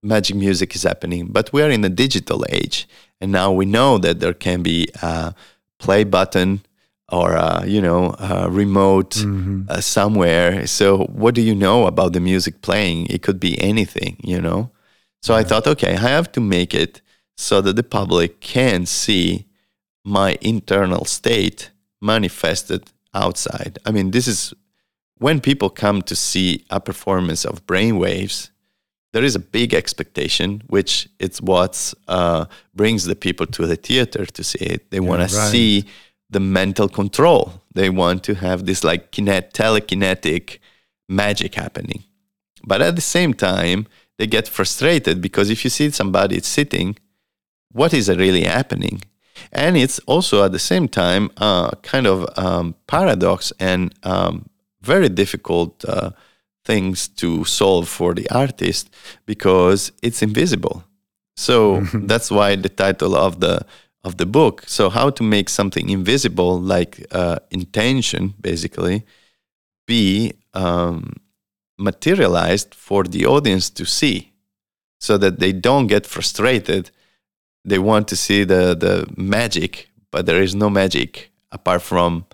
magic 0.03 0.35
music 0.35 0.75
is 0.75 0.83
happening. 0.83 1.27
But 1.27 1.51
we 1.53 1.61
are 1.61 1.69
in 1.69 1.83
a 1.83 1.89
digital 1.89 2.45
age. 2.49 2.87
And 3.19 3.31
now 3.31 3.51
we 3.51 3.65
know 3.65 3.97
that 3.99 4.19
there 4.19 4.33
can 4.33 4.63
be 4.63 4.87
a 5.01 5.35
play 5.77 6.03
button 6.03 6.61
or 7.11 7.35
uh, 7.35 7.63
you 7.65 7.81
know 7.81 8.15
uh, 8.19 8.47
remote 8.49 9.11
mm-hmm. 9.11 9.63
uh, 9.69 9.81
somewhere 9.81 10.65
so 10.65 11.05
what 11.05 11.35
do 11.35 11.41
you 11.41 11.53
know 11.53 11.85
about 11.85 12.13
the 12.13 12.19
music 12.19 12.61
playing 12.61 13.05
it 13.07 13.21
could 13.21 13.39
be 13.39 13.61
anything 13.61 14.15
you 14.23 14.39
know 14.39 14.71
so 15.21 15.33
yeah. 15.33 15.39
i 15.39 15.43
thought 15.43 15.67
okay 15.67 15.93
i 15.93 15.99
have 15.99 16.31
to 16.31 16.39
make 16.39 16.73
it 16.73 17.01
so 17.35 17.59
that 17.61 17.75
the 17.75 17.83
public 17.83 18.39
can 18.39 18.85
see 18.85 19.45
my 20.05 20.37
internal 20.41 21.03
state 21.03 21.71
manifested 22.01 22.83
outside 23.13 23.77
i 23.85 23.91
mean 23.91 24.11
this 24.11 24.27
is 24.27 24.53
when 25.17 25.39
people 25.39 25.69
come 25.69 26.01
to 26.01 26.15
see 26.15 26.65
a 26.69 26.79
performance 26.79 27.43
of 27.45 27.65
brainwaves 27.67 28.49
there 29.13 29.23
is 29.23 29.35
a 29.35 29.39
big 29.39 29.73
expectation 29.73 30.61
which 30.67 31.09
it's 31.19 31.41
what 31.41 31.93
uh, 32.07 32.45
brings 32.73 33.05
the 33.05 33.15
people 33.15 33.45
to 33.45 33.67
the 33.67 33.75
theater 33.75 34.25
to 34.25 34.43
see 34.43 34.59
it 34.59 34.89
they 34.91 34.97
yeah, 34.97 35.09
want 35.09 35.21
to 35.21 35.29
see 35.29 35.85
the 36.31 36.39
mental 36.39 36.89
control. 36.89 37.61
They 37.73 37.89
want 37.89 38.23
to 38.23 38.35
have 38.35 38.65
this 38.65 38.83
like 38.83 39.11
kinet- 39.11 39.51
telekinetic 39.51 40.59
magic 41.07 41.55
happening. 41.55 42.03
But 42.65 42.81
at 42.81 42.95
the 42.95 43.01
same 43.01 43.33
time, 43.33 43.87
they 44.17 44.27
get 44.27 44.47
frustrated 44.47 45.21
because 45.21 45.49
if 45.49 45.63
you 45.63 45.69
see 45.69 45.91
somebody 45.91 46.39
sitting, 46.39 46.97
what 47.71 47.93
is 47.93 48.09
really 48.09 48.43
happening? 48.43 49.01
And 49.51 49.75
it's 49.75 49.99
also 49.99 50.43
at 50.43 50.51
the 50.51 50.59
same 50.59 50.87
time 50.87 51.31
uh, 51.37 51.71
kind 51.81 52.07
of 52.07 52.27
um, 52.37 52.75
paradox 52.87 53.51
and 53.59 53.93
um, 54.03 54.45
very 54.81 55.09
difficult 55.09 55.83
uh, 55.85 56.11
things 56.71 57.09
to 57.09 57.43
solve 57.43 57.85
for 57.89 58.13
the 58.13 58.27
artist 58.29 58.89
because 59.25 59.91
it's 60.01 60.21
invisible. 60.21 60.83
So 61.35 61.55
that's 62.11 62.29
why 62.31 62.55
the 62.55 62.73
title 62.85 63.13
of 63.15 63.39
the 63.39 63.55
of 64.03 64.15
the 64.17 64.25
book. 64.25 64.63
So 64.67 64.89
how 64.89 65.11
to 65.17 65.23
make 65.23 65.49
something 65.49 65.89
invisible, 65.89 66.53
like 66.75 66.93
uh, 67.11 67.37
intention, 67.51 68.33
basically, 68.49 68.97
be 69.85 70.33
um, 70.53 71.01
materialized 71.77 72.73
for 72.73 73.03
the 73.03 73.25
audience 73.25 73.69
to 73.79 73.85
see, 73.85 74.17
so 74.99 75.17
that 75.17 75.39
they 75.39 75.53
don't 75.53 75.87
get 75.87 76.07
frustrated. 76.07 76.83
They 77.69 77.79
want 77.79 78.07
to 78.07 78.15
see 78.15 78.45
the 78.45 78.63
the 78.85 78.95
magic, 79.17 79.71
but 80.11 80.25
there 80.25 80.43
is 80.43 80.53
no 80.55 80.69
magic 80.69 81.31
apart 81.51 81.81
from 81.81 82.25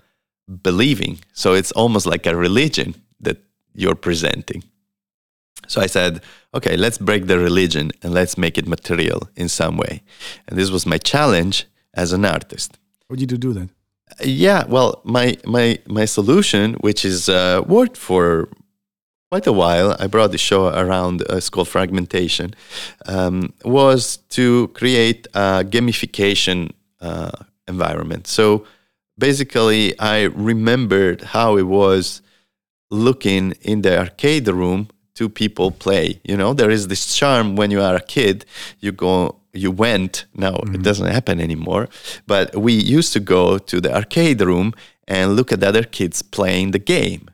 believing. 0.68 1.18
So 1.32 1.48
it's 1.58 1.72
almost 1.72 2.06
like 2.06 2.24
a 2.26 2.36
religion 2.48 2.94
you're 3.80 4.00
presenting. 4.08 4.62
So 5.66 5.80
I 5.80 5.86
said, 5.86 6.22
okay, 6.52 6.76
let's 6.76 6.98
break 6.98 7.26
the 7.26 7.38
religion 7.38 7.90
and 8.02 8.12
let's 8.12 8.36
make 8.36 8.58
it 8.58 8.66
material 8.66 9.20
in 9.36 9.48
some 9.48 9.76
way. 9.76 10.02
And 10.46 10.58
this 10.58 10.70
was 10.70 10.84
my 10.86 10.98
challenge 10.98 11.66
as 11.94 12.12
an 12.12 12.24
artist. 12.24 12.78
How 13.08 13.16
did 13.16 13.30
you 13.30 13.38
do 13.38 13.52
that? 13.52 13.68
Yeah, 14.24 14.64
well, 14.66 15.00
my 15.04 15.36
my 15.44 15.78
my 15.86 16.06
solution, 16.06 16.74
which 16.86 17.04
is 17.04 17.28
uh, 17.28 17.62
worked 17.66 17.96
for 17.96 18.48
quite 19.30 19.46
a 19.46 19.52
while, 19.52 19.94
I 20.02 20.06
brought 20.06 20.32
the 20.32 20.38
show 20.38 20.62
around. 20.68 21.22
Uh, 21.22 21.36
it's 21.36 21.50
called 21.50 21.68
Fragmentation. 21.68 22.54
Um, 23.06 23.52
was 23.64 24.18
to 24.30 24.68
create 24.68 25.26
a 25.34 25.62
gamification 25.74 26.72
uh, 27.00 27.36
environment. 27.66 28.26
So 28.26 28.64
basically, 29.18 29.82
I 29.98 30.18
remembered 30.52 31.20
how 31.34 31.58
it 31.58 31.66
was 31.66 32.22
looking 32.90 33.52
in 33.62 33.82
the 33.82 33.98
arcade 33.98 34.48
room 34.48 34.88
two 35.14 35.28
people 35.28 35.72
play. 35.72 36.20
You 36.22 36.36
know, 36.36 36.54
there 36.54 36.70
is 36.70 36.86
this 36.86 37.16
charm 37.16 37.56
when 37.56 37.72
you 37.72 37.82
are 37.82 37.96
a 37.96 38.00
kid. 38.00 38.44
You 38.78 38.92
go 38.92 39.38
you 39.52 39.70
went 39.70 40.26
now 40.34 40.52
mm-hmm. 40.52 40.74
it 40.74 40.82
doesn't 40.82 41.06
happen 41.06 41.40
anymore 41.40 41.88
but 42.26 42.54
we 42.56 42.72
used 42.72 43.12
to 43.12 43.20
go 43.20 43.58
to 43.58 43.80
the 43.80 43.94
arcade 43.94 44.40
room 44.40 44.74
and 45.06 45.36
look 45.36 45.52
at 45.52 45.60
the 45.60 45.68
other 45.68 45.82
kids 45.82 46.22
playing 46.22 46.70
the 46.70 46.78
game 46.78 47.30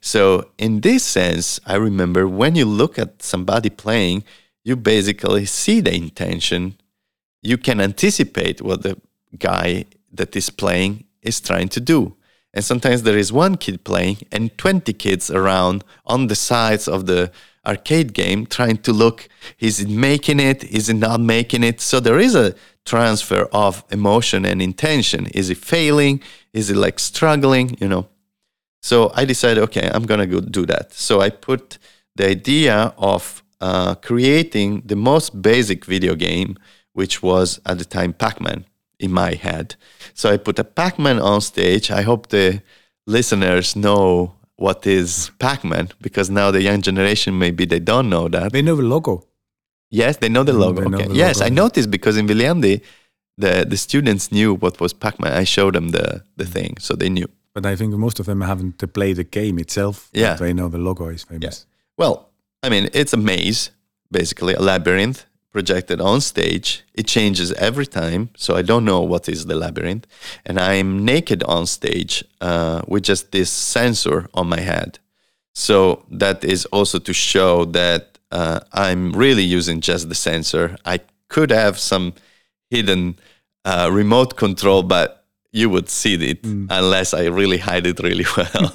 so 0.00 0.50
in 0.58 0.80
this 0.80 1.04
sense 1.04 1.58
i 1.66 1.74
remember 1.74 2.28
when 2.28 2.54
you 2.54 2.64
look 2.64 2.98
at 2.98 3.22
somebody 3.22 3.70
playing 3.70 4.22
you 4.62 4.76
basically 4.76 5.44
see 5.46 5.80
the 5.80 5.94
intention 5.94 6.76
you 7.42 7.56
can 7.56 7.80
anticipate 7.80 8.60
what 8.60 8.82
the 8.82 8.96
guy 9.38 9.84
that 10.12 10.36
is 10.36 10.50
playing 10.50 11.04
is 11.22 11.40
trying 11.40 11.68
to 11.68 11.80
do 11.80 12.14
and 12.58 12.64
sometimes 12.64 13.04
there 13.04 13.16
is 13.16 13.32
one 13.32 13.56
kid 13.56 13.84
playing 13.84 14.16
and 14.32 14.58
20 14.58 14.92
kids 14.94 15.30
around 15.30 15.84
on 16.04 16.26
the 16.26 16.34
sides 16.34 16.88
of 16.88 17.06
the 17.06 17.30
arcade 17.64 18.12
game 18.12 18.46
trying 18.46 18.78
to 18.78 18.92
look 18.92 19.28
is 19.60 19.78
it 19.78 19.88
making 19.88 20.40
it? 20.40 20.64
Is 20.64 20.88
it 20.88 20.94
not 20.94 21.20
making 21.20 21.62
it? 21.62 21.80
So 21.80 22.00
there 22.00 22.18
is 22.18 22.34
a 22.34 22.56
transfer 22.84 23.48
of 23.52 23.84
emotion 23.92 24.44
and 24.44 24.60
intention. 24.60 25.26
Is 25.26 25.50
it 25.50 25.58
failing? 25.58 26.20
Is 26.52 26.68
it 26.68 26.76
like 26.76 26.98
struggling 26.98 27.76
you 27.80 27.86
know? 27.86 28.08
So 28.82 29.12
i 29.14 29.24
decided 29.24 29.62
okay 29.66 29.88
i'm 29.94 30.02
gonna 30.04 30.26
go 30.26 30.40
do 30.40 30.66
that. 30.66 30.92
So 30.92 31.20
i 31.20 31.30
put 31.30 31.78
the 32.16 32.28
idea 32.28 32.92
of 32.98 33.44
uh, 33.60 33.94
creating 33.94 34.82
the 34.84 34.96
most 34.96 35.40
basic 35.40 35.84
video 35.84 36.16
game 36.16 36.58
which 36.92 37.22
was 37.22 37.60
at 37.64 37.78
the 37.78 37.84
time 37.84 38.12
pac-man 38.14 38.64
in 38.98 39.12
my 39.12 39.34
head 39.34 39.76
so 40.14 40.30
i 40.30 40.36
put 40.36 40.58
a 40.58 40.64
pac-man 40.64 41.18
on 41.18 41.40
stage 41.40 41.90
i 41.90 42.02
hope 42.02 42.28
the 42.28 42.60
listeners 43.06 43.74
know 43.74 44.34
what 44.58 44.86
is 44.86 45.30
Pac-Man 45.38 45.88
because 46.00 46.28
now 46.30 46.50
the 46.50 46.60
young 46.60 46.82
generation 46.82 47.38
maybe 47.38 47.64
they 47.64 47.78
don't 47.78 48.10
know 48.10 48.28
that. 48.28 48.52
They 48.52 48.62
know 48.62 48.76
the 48.76 48.82
logo. 48.82 49.24
Yes, 49.90 50.18
they 50.18 50.28
know 50.28 50.42
the 50.42 50.52
logo. 50.52 50.82
Know 50.82 50.98
okay. 50.98 51.08
The 51.08 51.14
yes, 51.14 51.38
logo. 51.38 51.46
I 51.46 51.48
noticed 51.48 51.90
because 51.90 52.16
in 52.18 52.26
Viljandi, 52.26 52.82
the 53.38 53.64
the 53.66 53.76
students 53.76 54.30
knew 54.30 54.54
what 54.54 54.80
was 54.80 54.92
Pac-Man. 54.92 55.32
I 55.32 55.44
showed 55.44 55.74
them 55.74 55.88
the 55.90 56.22
the 56.36 56.44
mm. 56.44 56.52
thing, 56.52 56.76
so 56.78 56.94
they 56.94 57.08
knew. 57.08 57.28
But 57.54 57.64
I 57.64 57.76
think 57.76 57.94
most 57.94 58.20
of 58.20 58.26
them 58.26 58.40
haven't 58.42 58.92
played 58.92 59.16
the 59.16 59.24
game 59.24 59.58
itself. 59.58 60.10
Yeah, 60.12 60.34
they 60.34 60.52
know 60.52 60.68
the 60.68 60.78
logo 60.78 61.08
is 61.08 61.24
famous. 61.24 61.66
Yeah. 61.66 61.96
Well, 61.96 62.28
I 62.62 62.68
mean, 62.68 62.88
it's 62.92 63.12
a 63.12 63.16
maze, 63.16 63.70
basically 64.10 64.54
a 64.54 64.60
labyrinth, 64.60 65.24
projected 65.58 66.00
on 66.00 66.20
stage. 66.20 66.84
It 66.94 67.06
changes 67.08 67.48
every 67.68 67.88
time, 68.00 68.22
so 68.36 68.50
I 68.60 68.62
don't 68.70 68.84
know 68.84 69.00
what 69.12 69.28
is 69.28 69.46
the 69.46 69.56
labyrinth. 69.56 70.06
And 70.46 70.56
I'm 70.70 71.04
naked 71.04 71.42
on 71.54 71.66
stage 71.66 72.14
uh, 72.40 72.82
with 72.86 73.02
just 73.02 73.32
this 73.32 73.50
sensor 73.50 74.18
on 74.34 74.46
my 74.48 74.60
head. 74.60 75.00
So 75.54 76.04
that 76.22 76.44
is 76.44 76.64
also 76.66 76.98
to 77.00 77.12
show 77.12 77.64
that 77.80 78.02
uh, 78.30 78.60
I'm 78.72 79.02
really 79.24 79.42
using 79.42 79.80
just 79.80 80.08
the 80.08 80.14
sensor. 80.14 80.76
I 80.84 81.00
could 81.34 81.50
have 81.50 81.76
some 81.76 82.12
hidden 82.70 83.18
uh, 83.64 83.88
remote 84.00 84.36
control, 84.36 84.84
but 84.84 85.24
you 85.50 85.68
would 85.70 85.88
see 85.88 86.14
it 86.30 86.42
mm. 86.42 86.68
unless 86.70 87.14
I 87.14 87.24
really 87.40 87.58
hide 87.58 87.86
it 87.92 87.98
really 87.98 88.26
well. 88.36 88.70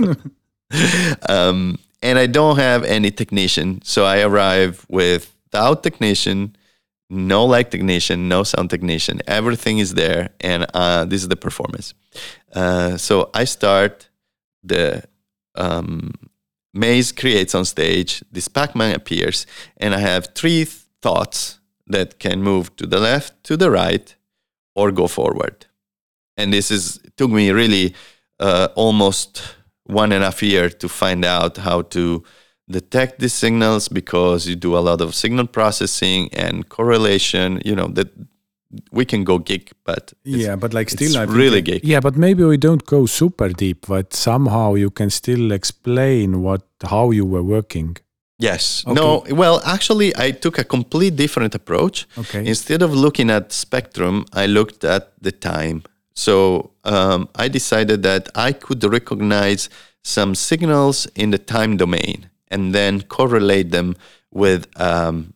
um, 1.29 1.77
and 2.01 2.19
I 2.19 2.27
don't 2.27 2.57
have 2.57 2.83
any 2.83 3.11
technician, 3.11 3.81
so 3.83 4.03
I 4.03 4.19
arrive 4.27 4.85
without 4.89 5.81
technician 5.81 6.57
no 7.13 7.45
light 7.45 7.71
technician, 7.71 8.27
no 8.27 8.43
sound 8.43 8.69
technician. 8.69 9.21
Everything 9.27 9.77
is 9.77 9.93
there, 9.93 10.31
and 10.41 10.65
uh, 10.73 11.05
this 11.05 11.21
is 11.21 11.27
the 11.27 11.35
performance. 11.35 11.93
Uh, 12.53 12.97
so 12.97 13.29
I 13.33 13.45
start 13.45 14.09
the 14.63 15.03
um, 15.55 16.11
maze 16.73 17.11
creates 17.11 17.53
on 17.53 17.65
stage. 17.65 18.23
This 18.31 18.47
Pac-Man 18.47 18.95
appears, 18.95 19.45
and 19.77 19.93
I 19.93 19.99
have 19.99 20.29
three 20.35 20.65
th- 20.65 20.79
thoughts 21.01 21.59
that 21.87 22.19
can 22.19 22.41
move 22.41 22.75
to 22.77 22.87
the 22.87 22.99
left, 22.99 23.43
to 23.43 23.57
the 23.57 23.69
right, 23.69 24.15
or 24.75 24.91
go 24.91 25.07
forward. 25.07 25.67
And 26.37 26.51
this 26.51 26.71
is 26.71 26.99
took 27.15 27.29
me 27.29 27.51
really 27.51 27.93
uh, 28.39 28.69
almost 28.75 29.55
one 29.83 30.11
and 30.11 30.23
a 30.23 30.27
half 30.27 30.41
year 30.41 30.69
to 30.69 30.89
find 30.89 31.23
out 31.25 31.57
how 31.57 31.83
to 31.83 32.23
detect 32.79 33.19
these 33.19 33.33
signals 33.45 33.87
because 33.87 34.39
you 34.49 34.55
do 34.55 34.71
a 34.77 34.83
lot 34.89 34.99
of 35.01 35.09
signal 35.23 35.47
processing 35.47 36.21
and 36.33 36.55
correlation 36.69 37.61
you 37.63 37.75
know 37.75 37.87
that 37.97 38.09
we 38.91 39.05
can 39.05 39.23
go 39.23 39.37
geek 39.37 39.71
but 39.83 40.13
yeah 40.23 40.55
but 40.55 40.73
like 40.73 40.89
still 40.89 41.17
I 41.17 41.23
really 41.23 41.61
geek. 41.61 41.81
Yeah 41.83 41.99
but 41.99 42.15
maybe 42.15 42.43
we 42.43 42.57
don't 42.57 42.85
go 42.85 43.05
super 43.05 43.49
deep 43.49 43.85
but 43.87 44.13
somehow 44.13 44.75
you 44.75 44.89
can 44.89 45.09
still 45.09 45.51
explain 45.51 46.41
what 46.41 46.63
how 46.81 47.11
you 47.11 47.25
were 47.25 47.43
working. 47.43 47.97
Yes. 48.39 48.83
Okay. 48.85 48.99
no 48.99 49.23
well 49.29 49.61
actually 49.65 50.09
i 50.17 50.31
took 50.31 50.57
a 50.57 50.63
complete 50.63 51.15
different 51.15 51.55
approach. 51.55 52.07
Okay. 52.17 52.45
Instead 52.45 52.81
of 52.81 52.91
looking 52.93 53.29
at 53.29 53.51
spectrum 53.51 54.25
i 54.33 54.45
looked 54.45 54.83
at 54.83 55.03
the 55.21 55.31
time. 55.31 55.83
So 56.15 56.71
um, 56.83 57.29
i 57.35 57.47
decided 57.47 58.03
that 58.03 58.29
i 58.35 58.51
could 58.51 58.83
recognize 58.83 59.69
some 60.03 60.35
signals 60.35 61.07
in 61.15 61.31
the 61.31 61.37
time 61.37 61.77
domain 61.77 62.29
and 62.53 62.73
then 62.73 63.01
correlate 63.01 63.71
them 63.71 63.95
with 64.31 64.67
um, 64.79 65.33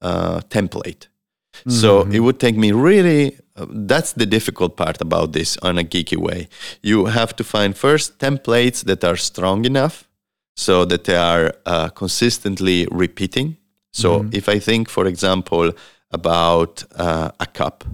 a 0.00 0.42
template. 0.48 1.08
Mm-hmm. 1.52 1.70
So 1.70 2.02
it 2.02 2.20
would 2.20 2.38
take 2.38 2.56
me 2.56 2.72
really, 2.72 3.36
uh, 3.56 3.66
that's 3.68 4.12
the 4.12 4.26
difficult 4.26 4.76
part 4.76 5.00
about 5.00 5.32
this 5.32 5.58
on 5.58 5.78
a 5.78 5.84
geeky 5.84 6.16
way. 6.16 6.48
You 6.82 7.06
have 7.06 7.34
to 7.36 7.44
find 7.44 7.76
first 7.76 8.18
templates 8.18 8.84
that 8.84 9.04
are 9.04 9.16
strong 9.16 9.64
enough 9.64 10.08
so 10.56 10.84
that 10.84 11.04
they 11.04 11.16
are 11.16 11.54
uh, 11.66 11.88
consistently 11.88 12.86
repeating. 12.90 13.56
So 13.92 14.20
mm-hmm. 14.20 14.30
if 14.32 14.48
I 14.48 14.58
think, 14.60 14.88
for 14.88 15.06
example, 15.06 15.72
about 16.10 16.84
uh, 16.96 17.30
a 17.38 17.46
cup, 17.46 17.84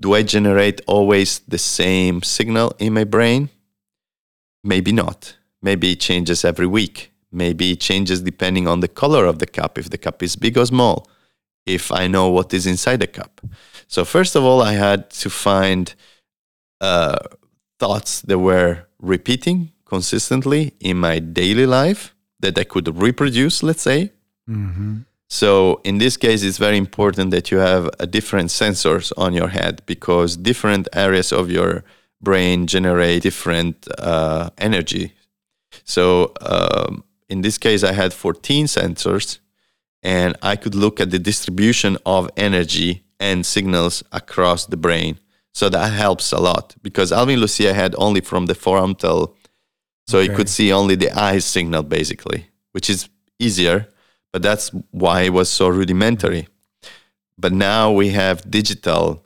do 0.00 0.14
I 0.14 0.22
generate 0.22 0.80
always 0.86 1.40
the 1.48 1.58
same 1.58 2.22
signal 2.22 2.72
in 2.78 2.92
my 2.92 3.04
brain? 3.04 3.48
Maybe 4.62 4.92
not. 4.92 5.36
Maybe 5.62 5.92
it 5.92 6.00
changes 6.00 6.44
every 6.44 6.66
week. 6.66 7.13
Maybe 7.34 7.72
it 7.72 7.80
changes 7.80 8.22
depending 8.22 8.66
on 8.68 8.80
the 8.80 8.88
color 8.88 9.26
of 9.26 9.38
the 9.38 9.46
cup, 9.46 9.78
if 9.78 9.90
the 9.90 9.98
cup 9.98 10.22
is 10.22 10.36
big 10.36 10.56
or 10.56 10.66
small, 10.66 11.08
if 11.66 11.90
I 11.92 12.06
know 12.06 12.28
what 12.28 12.54
is 12.54 12.66
inside 12.66 13.00
the 13.00 13.06
cup. 13.06 13.40
So, 13.88 14.04
first 14.04 14.36
of 14.36 14.44
all, 14.44 14.62
I 14.62 14.72
had 14.72 15.10
to 15.10 15.30
find 15.30 15.94
uh, 16.80 17.18
thoughts 17.78 18.22
that 18.22 18.38
were 18.38 18.86
repeating 19.00 19.72
consistently 19.84 20.74
in 20.80 20.98
my 20.98 21.18
daily 21.18 21.66
life 21.66 22.14
that 22.40 22.58
I 22.58 22.64
could 22.64 23.00
reproduce, 23.00 23.62
let's 23.62 23.82
say. 23.82 24.12
Mm-hmm. 24.48 25.00
So, 25.28 25.80
in 25.84 25.98
this 25.98 26.16
case, 26.16 26.42
it's 26.42 26.58
very 26.58 26.76
important 26.76 27.30
that 27.30 27.50
you 27.50 27.58
have 27.58 27.88
a 27.98 28.06
different 28.06 28.50
sensors 28.50 29.12
on 29.16 29.32
your 29.34 29.48
head 29.48 29.82
because 29.86 30.36
different 30.36 30.88
areas 30.92 31.32
of 31.32 31.50
your 31.50 31.82
brain 32.20 32.66
generate 32.66 33.22
different 33.22 33.88
uh, 33.98 34.50
energy. 34.58 35.12
So, 35.84 36.32
um, 36.40 37.04
in 37.28 37.42
this 37.42 37.58
case, 37.58 37.82
I 37.82 37.92
had 37.92 38.12
14 38.12 38.66
sensors 38.66 39.38
and 40.02 40.36
I 40.42 40.56
could 40.56 40.74
look 40.74 41.00
at 41.00 41.10
the 41.10 41.18
distribution 41.18 41.96
of 42.04 42.30
energy 42.36 43.04
and 43.18 43.44
signals 43.46 44.02
across 44.12 44.66
the 44.66 44.76
brain. 44.76 45.18
So 45.54 45.68
that 45.68 45.92
helps 45.92 46.32
a 46.32 46.40
lot 46.40 46.74
because 46.82 47.12
Alvin 47.12 47.40
Lucier 47.40 47.72
had 47.72 47.94
only 47.96 48.20
from 48.20 48.46
the 48.46 48.54
frontal, 48.54 49.36
so 50.06 50.18
okay. 50.18 50.28
he 50.28 50.36
could 50.36 50.48
see 50.48 50.72
only 50.72 50.96
the 50.96 51.10
eyes 51.12 51.44
signal 51.44 51.84
basically, 51.84 52.48
which 52.72 52.90
is 52.90 53.08
easier, 53.38 53.88
but 54.32 54.42
that's 54.42 54.70
why 54.90 55.22
it 55.22 55.32
was 55.32 55.48
so 55.48 55.68
rudimentary. 55.68 56.48
But 57.38 57.52
now 57.52 57.92
we 57.92 58.10
have 58.10 58.50
digital 58.50 59.24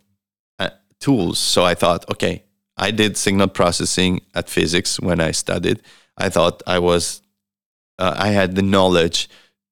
uh, 0.58 0.70
tools. 1.00 1.38
So 1.38 1.64
I 1.64 1.74
thought, 1.74 2.08
okay, 2.10 2.44
I 2.76 2.90
did 2.90 3.16
signal 3.16 3.48
processing 3.48 4.20
at 4.34 4.48
physics 4.48 5.00
when 5.00 5.20
I 5.20 5.32
studied. 5.32 5.82
I 6.16 6.28
thought 6.28 6.62
I 6.66 6.78
was 6.78 7.22
uh, 7.98 8.14
I 8.16 8.28
had 8.28 8.54
the 8.54 8.62
knowledge 8.62 9.28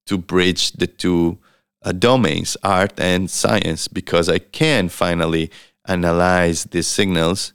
to 0.06 0.18
bridge 0.18 0.72
the 0.72 0.86
two 0.86 1.38
uh, 1.82 1.92
domains, 1.92 2.56
art 2.62 2.98
and 2.98 3.30
science, 3.30 3.88
because 3.88 4.28
I 4.28 4.38
can 4.38 4.88
finally 4.88 5.50
analyze 5.86 6.64
these 6.64 6.86
signals 6.86 7.52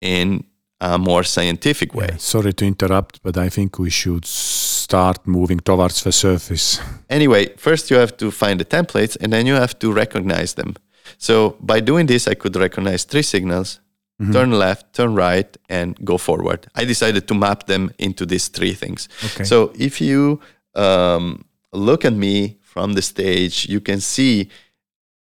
in 0.00 0.44
a 0.80 0.98
more 0.98 1.22
scientific 1.24 1.94
way. 1.94 2.08
Yeah, 2.10 2.16
sorry 2.16 2.52
to 2.54 2.64
interrupt, 2.64 3.22
but 3.22 3.36
I 3.36 3.48
think 3.48 3.78
we 3.78 3.90
should 3.90 4.24
start 4.24 5.26
moving 5.26 5.60
towards 5.60 6.02
the 6.02 6.12
surface. 6.12 6.80
Anyway, 7.10 7.48
first 7.56 7.90
you 7.90 7.96
have 7.96 8.16
to 8.16 8.30
find 8.30 8.60
the 8.60 8.64
templates 8.64 9.16
and 9.20 9.32
then 9.32 9.44
you 9.44 9.54
have 9.54 9.76
to 9.80 9.92
recognize 9.92 10.54
them. 10.54 10.76
So 11.18 11.56
by 11.60 11.80
doing 11.80 12.06
this, 12.06 12.28
I 12.28 12.34
could 12.34 12.54
recognize 12.56 13.04
three 13.04 13.22
signals 13.22 13.80
Mm-hmm. 14.20 14.32
turn 14.32 14.50
left, 14.52 14.92
turn 14.92 15.14
right, 15.14 15.56
and 15.70 15.96
go 16.04 16.18
forward. 16.18 16.66
I 16.74 16.84
decided 16.84 17.26
to 17.28 17.34
map 17.34 17.66
them 17.66 17.90
into 17.98 18.26
these 18.26 18.48
three 18.48 18.74
things. 18.74 19.08
Okay. 19.24 19.44
So 19.44 19.72
if 19.78 19.98
you 19.98 20.40
um, 20.74 21.46
look 21.72 22.04
at 22.04 22.12
me 22.12 22.58
from 22.60 22.92
the 22.92 23.00
stage, 23.00 23.66
you 23.66 23.80
can 23.80 23.98
see 23.98 24.50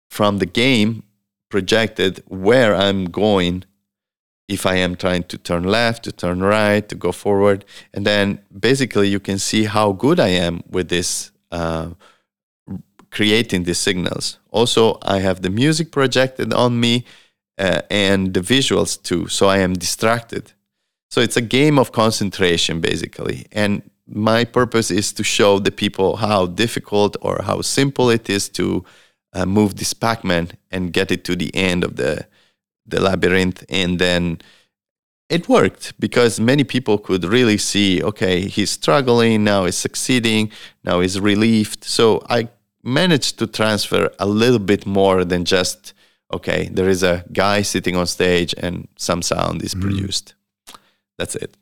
from 0.08 0.38
the 0.38 0.45
game 0.45 1.02
projected 1.50 2.24
where 2.28 2.76
I'm 2.76 3.06
going 3.06 3.63
if 4.48 4.67
I 4.67 4.76
am 4.76 4.95
trying 4.95 5.24
to 5.24 5.38
turn 5.39 5.63
left, 5.63 6.04
to 6.04 6.12
turn 6.12 6.41
right, 6.41 6.88
to 6.89 6.95
go 6.95 7.12
forward. 7.12 7.65
And 7.93 8.06
then 8.06 8.39
basically 8.58 9.08
you 9.08 9.19
can 9.19 9.39
see 9.39 9.63
how 9.63 9.93
good 9.93 10.19
I 10.19 10.28
am 10.28 10.62
with 10.69 10.89
this, 10.89 11.32
uh, 11.52 11.89
creating 13.10 13.63
these 13.63 13.80
signals. 13.80 14.38
Also, 14.52 15.00
I 15.02 15.19
have 15.19 15.41
the 15.41 15.50
music 15.50 15.91
projected 15.91 16.54
on 16.54 16.80
me 16.80 17.06
uh, 17.57 17.81
and 17.89 18.33
the 18.33 18.41
visuals 18.41 19.01
too. 19.01 19.27
So 19.27 19.47
I 19.47 19.59
am 19.59 19.73
distracted. 19.73 20.53
So 21.09 21.21
it's 21.21 21.37
a 21.37 21.41
game 21.41 21.79
of 21.79 21.91
concentration 21.91 22.81
basically. 22.81 23.45
And 23.51 23.81
my 24.07 24.43
purpose 24.43 24.91
is 24.91 25.13
to 25.13 25.23
show 25.23 25.59
the 25.59 25.71
people 25.71 26.17
how 26.17 26.45
difficult 26.45 27.17
or 27.21 27.41
how 27.43 27.61
simple 27.61 28.09
it 28.09 28.29
is 28.29 28.49
to 28.49 28.85
uh, 29.33 29.45
move 29.45 29.75
this 29.75 29.93
Pac-Man 29.93 30.49
and 30.71 30.93
get 30.93 31.11
it 31.11 31.23
to 31.25 31.35
the 31.35 31.53
end 31.55 31.83
of 31.83 31.95
the 31.95 32.27
the 32.85 33.01
labyrinth 33.01 33.65
and 33.69 33.99
then 33.99 34.39
it 35.27 35.49
worked 35.49 35.99
because 35.99 36.39
many 36.39 36.63
people 36.63 36.97
could 36.97 37.23
really 37.23 37.57
see 37.57 38.01
okay 38.03 38.41
he's 38.41 38.69
struggling 38.69 39.43
now 39.43 39.65
he's 39.65 39.75
succeeding 39.75 40.51
now 40.83 40.99
he's 40.99 41.19
relieved 41.19 41.83
so 41.83 42.21
i 42.29 42.47
managed 42.83 43.39
to 43.39 43.47
transfer 43.47 44.11
a 44.19 44.27
little 44.27 44.59
bit 44.59 44.85
more 44.85 45.25
than 45.25 45.43
just 45.43 45.94
okay 46.31 46.69
there 46.71 46.89
is 46.89 47.03
a 47.03 47.23
guy 47.31 47.61
sitting 47.61 47.95
on 47.95 48.05
stage 48.07 48.53
and 48.57 48.88
some 48.97 49.21
sound 49.21 49.61
is 49.61 49.73
mm. 49.73 49.81
produced 49.81 50.35
that's 51.17 51.35
it 51.35 51.55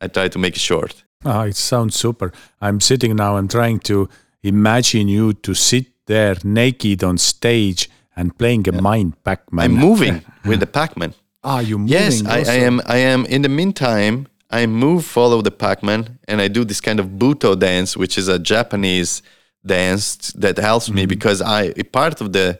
i 0.00 0.06
try 0.08 0.28
to 0.28 0.38
make 0.38 0.56
it 0.56 0.60
short 0.60 1.04
ah, 1.24 1.44
it 1.44 1.56
sounds 1.56 1.94
super 1.94 2.32
i'm 2.60 2.80
sitting 2.80 3.14
now 3.16 3.36
i'm 3.36 3.48
trying 3.48 3.78
to 3.78 4.08
imagine 4.42 5.08
you 5.08 5.32
to 5.32 5.54
sit 5.54 5.86
there 6.06 6.36
naked 6.44 7.04
on 7.04 7.16
stage 7.16 7.88
and 8.16 8.36
playing 8.38 8.68
a 8.68 8.72
yeah. 8.72 8.80
mind 8.80 9.22
Pac-Man. 9.24 9.64
I'm 9.64 9.74
moving 9.74 10.24
with 10.44 10.60
the 10.60 10.66
Pac-Man. 10.66 11.14
Ah, 11.44 11.60
you 11.60 11.78
moving? 11.78 11.92
Yes, 11.92 12.24
I, 12.24 12.38
I, 12.38 12.56
am. 12.56 12.80
I 12.86 12.98
am. 12.98 13.24
In 13.26 13.42
the 13.42 13.48
meantime, 13.48 14.28
I 14.50 14.66
move, 14.66 15.04
follow 15.04 15.42
the 15.42 15.50
Pac-Man, 15.50 16.18
and 16.28 16.40
I 16.40 16.48
do 16.48 16.64
this 16.64 16.80
kind 16.80 17.00
of 17.00 17.06
Butoh 17.06 17.58
dance, 17.58 17.96
which 17.96 18.18
is 18.18 18.28
a 18.28 18.38
Japanese 18.38 19.22
dance 19.64 20.32
that 20.32 20.58
helps 20.58 20.86
mm-hmm. 20.86 20.96
me 20.96 21.06
because 21.06 21.40
I 21.40 21.72
part 21.92 22.20
of 22.20 22.32
the 22.32 22.58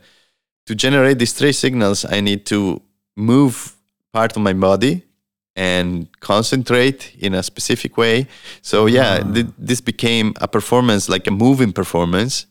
to 0.67 0.75
generate 0.75 1.19
these 1.19 1.33
three 1.33 1.53
signals, 1.53 2.05
I 2.05 2.21
need 2.21 2.47
to 2.47 2.81
move 3.17 3.77
part 4.13 4.37
of 4.37 4.43
my 4.43 4.53
body 4.53 5.05
and 5.55 6.09
concentrate 6.21 7.15
in 7.19 7.35
a 7.35 7.43
specific 7.43 7.97
way. 7.97 8.27
So 8.63 8.87
yeah, 8.87 9.23
ah. 9.23 9.33
th- 9.33 9.47
this 9.59 9.81
became 9.81 10.35
a 10.41 10.49
performance, 10.49 11.09
like 11.09 11.27
a 11.27 11.31
moving 11.31 11.73
performance 11.73 12.47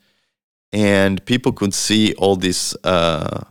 and 0.71 1.23
people 1.25 1.51
could 1.51 1.73
see 1.73 2.13
all 2.13 2.35
this 2.35 2.75
uh, 2.83 3.41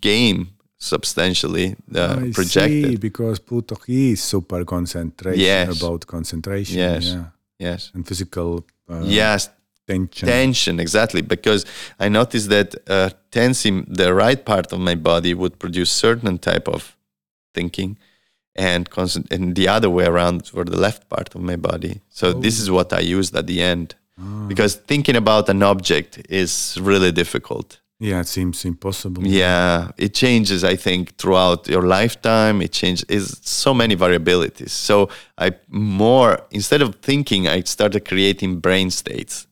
game 0.00 0.48
substantially 0.78 1.76
uh, 1.94 2.18
I 2.20 2.30
projected. 2.32 2.90
See, 2.90 2.96
because 2.96 3.40
Butoh 3.40 3.78
is 3.88 4.22
super 4.22 4.64
concentration 4.64 5.40
yes. 5.40 5.80
about 5.80 6.06
concentration. 6.06 6.76
Yes. 6.76 7.04
Yeah. 7.04 7.24
Yes. 7.58 7.90
And 7.94 8.06
physical. 8.06 8.66
Uh, 8.88 9.02
yes. 9.04 9.48
Tension. 9.86 10.28
Tension, 10.28 10.80
exactly. 10.80 11.22
Because 11.22 11.64
I 12.00 12.08
noticed 12.08 12.48
that 12.48 12.74
uh, 12.88 13.10
tensing 13.30 13.84
the 13.88 14.12
right 14.14 14.44
part 14.44 14.72
of 14.72 14.80
my 14.80 14.94
body 14.94 15.32
would 15.34 15.58
produce 15.58 15.90
certain 15.92 16.38
type 16.38 16.68
of 16.68 16.96
thinking, 17.54 17.98
and 18.54 18.90
constant, 18.90 19.30
and 19.30 19.54
the 19.54 19.68
other 19.68 19.90
way 19.90 20.06
around 20.06 20.46
for 20.46 20.64
the 20.64 20.76
left 20.76 21.08
part 21.08 21.34
of 21.34 21.40
my 21.40 21.56
body. 21.56 22.00
So 22.08 22.28
oh. 22.28 22.32
this 22.32 22.58
is 22.58 22.70
what 22.70 22.92
I 22.92 23.00
used 23.00 23.36
at 23.36 23.46
the 23.46 23.62
end 23.62 23.94
Ah. 24.18 24.46
because 24.48 24.76
thinking 24.76 25.16
about 25.16 25.48
an 25.48 25.62
object 25.62 26.22
is 26.28 26.78
really 26.80 27.12
difficult. 27.12 27.80
Yeah, 27.98 28.20
it 28.20 28.28
seems 28.28 28.64
impossible. 28.64 29.26
Yeah, 29.26 29.90
it 29.96 30.12
changes. 30.12 30.64
I 30.64 30.76
think 30.76 31.16
throughout 31.16 31.66
your 31.66 31.82
lifetime, 31.82 32.60
it 32.60 32.72
changes. 32.72 33.04
Is 33.08 33.40
so 33.42 33.72
many 33.72 33.96
variabilities. 33.96 34.70
So 34.70 35.08
I 35.38 35.52
more 35.68 36.40
instead 36.50 36.82
of 36.82 36.96
thinking, 36.96 37.48
I 37.48 37.62
started 37.62 38.04
creating 38.04 38.60
brain 38.60 38.90
states. 38.90 39.46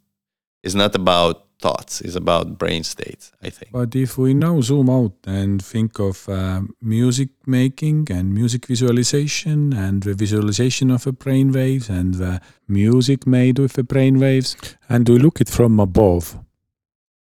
It's 0.64 0.74
not 0.74 0.94
about 0.94 1.44
thoughts 1.64 2.00
is 2.00 2.16
about 2.16 2.58
brain 2.58 2.82
states, 2.84 3.32
I 3.42 3.50
think. 3.56 3.72
But 3.72 3.94
if 4.04 4.18
we 4.18 4.34
now 4.34 4.60
zoom 4.60 4.88
out 4.90 5.16
and 5.26 5.64
think 5.72 5.98
of 5.98 6.28
uh, 6.28 6.60
music 6.80 7.30
making 7.46 8.00
and 8.16 8.34
music 8.40 8.66
visualization 8.66 9.72
and 9.84 10.02
the 10.02 10.14
visualization 10.14 10.90
of 10.90 11.04
the 11.04 11.12
brain 11.12 11.52
waves 11.52 11.88
and 11.88 12.08
the 12.22 12.40
music 12.80 13.26
made 13.26 13.58
with 13.58 13.74
the 13.74 13.86
brain 13.92 14.14
waves, 14.26 14.50
and 14.88 15.08
we 15.08 15.18
look 15.18 15.40
it 15.40 15.48
from 15.48 15.80
above, 15.80 16.24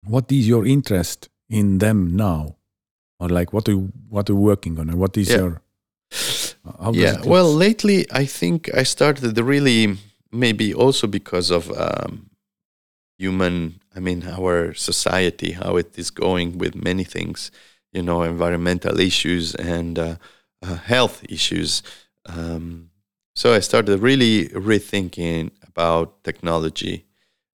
what 0.05 0.27
is 0.33 0.49
your 0.49 0.65
interest 0.67 1.29
in 1.49 1.79
them 1.79 2.17
now? 2.17 2.57
Or 3.21 3.29
like 3.29 3.53
what 3.53 3.69
are 3.69 3.73
you, 3.73 3.93
what 4.09 4.29
are 4.29 4.33
you 4.33 4.43
working 4.53 4.79
on 4.81 4.89
and 4.91 4.99
what 4.99 5.17
is 5.17 5.29
yeah. 5.31 5.37
your 5.39 5.63
yeah 6.93 7.17
well 7.27 7.53
lately 7.53 8.07
i 8.11 8.25
think 8.25 8.59
i 8.75 8.85
started 8.85 9.39
really 9.39 9.99
maybe 10.33 10.73
also 10.73 11.07
because 11.07 11.51
of 11.51 11.71
um, 11.73 12.31
human 13.19 13.81
i 13.95 14.01
mean 14.01 14.25
our 14.27 14.75
society 14.75 15.53
how 15.53 15.77
it 15.77 15.99
is 15.99 16.11
going 16.11 16.59
with 16.59 16.75
many 16.75 17.05
things 17.05 17.51
you 17.95 18.03
know 18.03 18.23
environmental 18.23 18.99
issues 19.01 19.55
and 19.55 19.99
uh, 19.99 20.17
uh, 20.63 20.77
health 20.77 21.25
issues. 21.29 21.83
Um, 22.27 22.91
so 23.35 23.55
i 23.55 23.61
started 23.61 24.01
really 24.01 24.49
rethinking 24.49 25.51
about 25.67 26.23
technology 26.25 27.05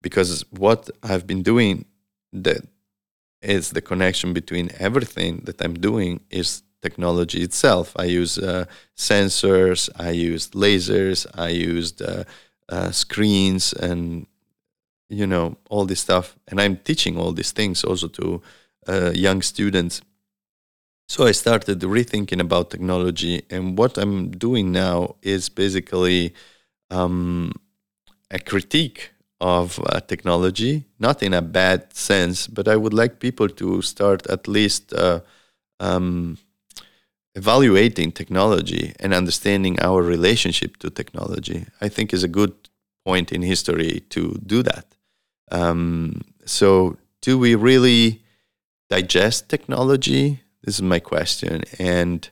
because 0.02 0.44
what 0.50 0.90
i've 1.02 1.26
been 1.26 1.42
doing 1.42 1.84
that 2.32 2.62
is 3.42 3.70
the 3.70 3.80
connection 3.80 4.32
between 4.32 4.70
everything 4.78 5.42
that 5.44 5.60
i'm 5.62 5.74
doing 5.74 6.20
is 6.30 6.62
technology 6.82 7.42
itself. 7.42 7.92
I 7.96 8.04
use 8.04 8.38
uh, 8.38 8.66
sensors 8.96 9.88
i 9.96 10.10
used 10.10 10.52
lasers 10.52 11.26
i 11.34 11.48
used 11.48 12.02
uh, 12.02 12.24
uh, 12.68 12.90
screens 12.90 13.72
and 13.72 14.26
you 15.08 15.26
know 15.26 15.56
all 15.70 15.84
this 15.84 16.00
stuff. 16.00 16.36
And 16.48 16.60
i'm 16.60 16.76
teaching 16.76 17.18
all 17.18 17.32
these 17.32 17.52
things 17.52 17.84
also 17.84 18.08
to 18.08 18.42
uh, 18.88 19.10
young 19.14 19.42
students. 19.42 20.00
So 21.08 21.26
i 21.26 21.32
started 21.32 21.80
rethinking 21.80 22.40
about 22.40 22.70
technology. 22.70 23.42
And 23.50 23.78
what 23.78 23.98
i'm 23.98 24.30
doing 24.30 24.72
now 24.72 25.16
is 25.22 25.48
basically 25.48 26.34
um, 26.90 27.52
a 28.30 28.38
critique 28.38 29.12
of 29.40 29.78
uh, 29.86 30.00
technology. 30.00 30.84
Not 30.98 31.22
in 31.22 31.34
a 31.34 31.42
bad 31.42 31.92
sense 31.94 32.46
but 32.46 32.68
i 32.68 32.76
would 32.76 32.94
like 32.94 33.20
people 33.20 33.48
to 33.48 33.82
start 33.82 34.26
at 34.28 34.48
least 34.48 34.92
uh, 34.92 35.20
um, 35.78 36.38
evaluating 37.34 38.10
technology 38.10 38.94
and 38.98 39.12
understanding 39.12 39.78
our 39.80 40.02
relationship 40.02 40.78
to 40.78 40.88
technology. 40.88 41.66
I 41.82 41.90
think 41.90 42.14
is 42.14 42.24
a 42.24 42.28
good 42.28 42.54
point 43.04 43.30
in 43.30 43.42
history 43.42 44.00
to 44.08 44.40
do 44.46 44.62
that 44.62 44.95
um, 45.50 46.22
so, 46.44 46.96
do 47.20 47.38
we 47.38 47.54
really 47.54 48.22
digest 48.88 49.48
technology? 49.48 50.40
This 50.62 50.76
is 50.76 50.82
my 50.82 51.00
question. 51.00 51.62
And 51.78 52.28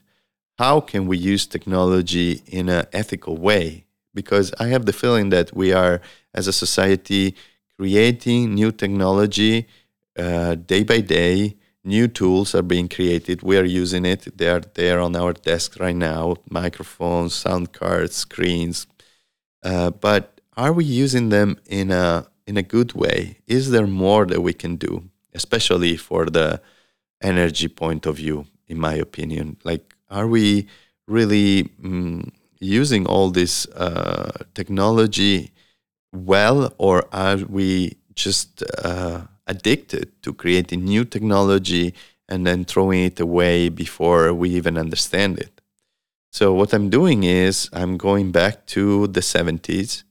how 0.57 0.79
can 0.79 1.07
we 1.07 1.17
use 1.17 1.45
technology 1.45 2.41
in 2.47 2.69
an 2.69 2.85
ethical 2.93 3.37
way? 3.37 3.85
Because 4.13 4.53
I 4.59 4.67
have 4.67 4.85
the 4.85 4.93
feeling 4.93 5.29
that 5.29 5.55
we 5.55 5.73
are, 5.73 6.01
as 6.33 6.47
a 6.47 6.53
society, 6.53 7.35
creating 7.77 8.53
new 8.53 8.71
technology 8.71 9.67
uh, 10.17 10.55
day 10.55 10.83
by 10.83 11.01
day. 11.01 11.57
New 11.83 12.07
tools 12.07 12.55
are 12.55 12.63
being 12.63 12.89
created. 12.89 13.43
We 13.43 13.57
are 13.57 13.65
using 13.65 14.05
it. 14.05 14.37
They 14.37 14.49
are 14.49 14.61
there 14.73 14.99
on 14.99 15.15
our 15.15 15.33
desk 15.33 15.79
right 15.79 15.95
now 15.95 16.37
microphones, 16.49 17.35
sound 17.35 17.73
cards, 17.73 18.15
screens. 18.15 18.87
Uh, 19.61 19.91
but 19.91 20.41
are 20.57 20.73
we 20.73 20.85
using 20.85 21.29
them 21.29 21.59
in 21.67 21.91
a 21.91 22.27
in 22.47 22.57
a 22.57 22.63
good 22.63 22.93
way? 22.93 23.39
Is 23.47 23.71
there 23.71 23.87
more 23.87 24.25
that 24.25 24.41
we 24.41 24.53
can 24.53 24.75
do, 24.75 25.09
especially 25.33 25.97
for 25.97 26.25
the 26.25 26.61
energy 27.21 27.67
point 27.67 28.05
of 28.05 28.17
view, 28.17 28.45
in 28.67 28.79
my 28.79 28.93
opinion? 28.93 29.57
Like, 29.63 29.95
are 30.09 30.27
we 30.27 30.67
really 31.07 31.63
mm, 31.81 32.31
using 32.59 33.05
all 33.05 33.29
this 33.31 33.67
uh, 33.69 34.31
technology 34.53 35.51
well, 36.13 36.73
or 36.77 37.05
are 37.11 37.37
we 37.37 37.97
just 38.13 38.63
uh, 38.83 39.21
addicted 39.47 40.11
to 40.23 40.33
creating 40.33 40.85
new 40.85 41.03
technology 41.03 41.93
and 42.29 42.47
then 42.47 42.63
throwing 42.65 43.03
it 43.03 43.19
away 43.19 43.69
before 43.69 44.33
we 44.33 44.49
even 44.51 44.77
understand 44.77 45.39
it? 45.39 45.61
So, 46.31 46.53
what 46.53 46.73
I'm 46.73 46.89
doing 46.89 47.23
is 47.23 47.69
I'm 47.73 47.97
going 47.97 48.31
back 48.31 48.65
to 48.67 49.07
the 49.07 49.21
70s 49.21 50.03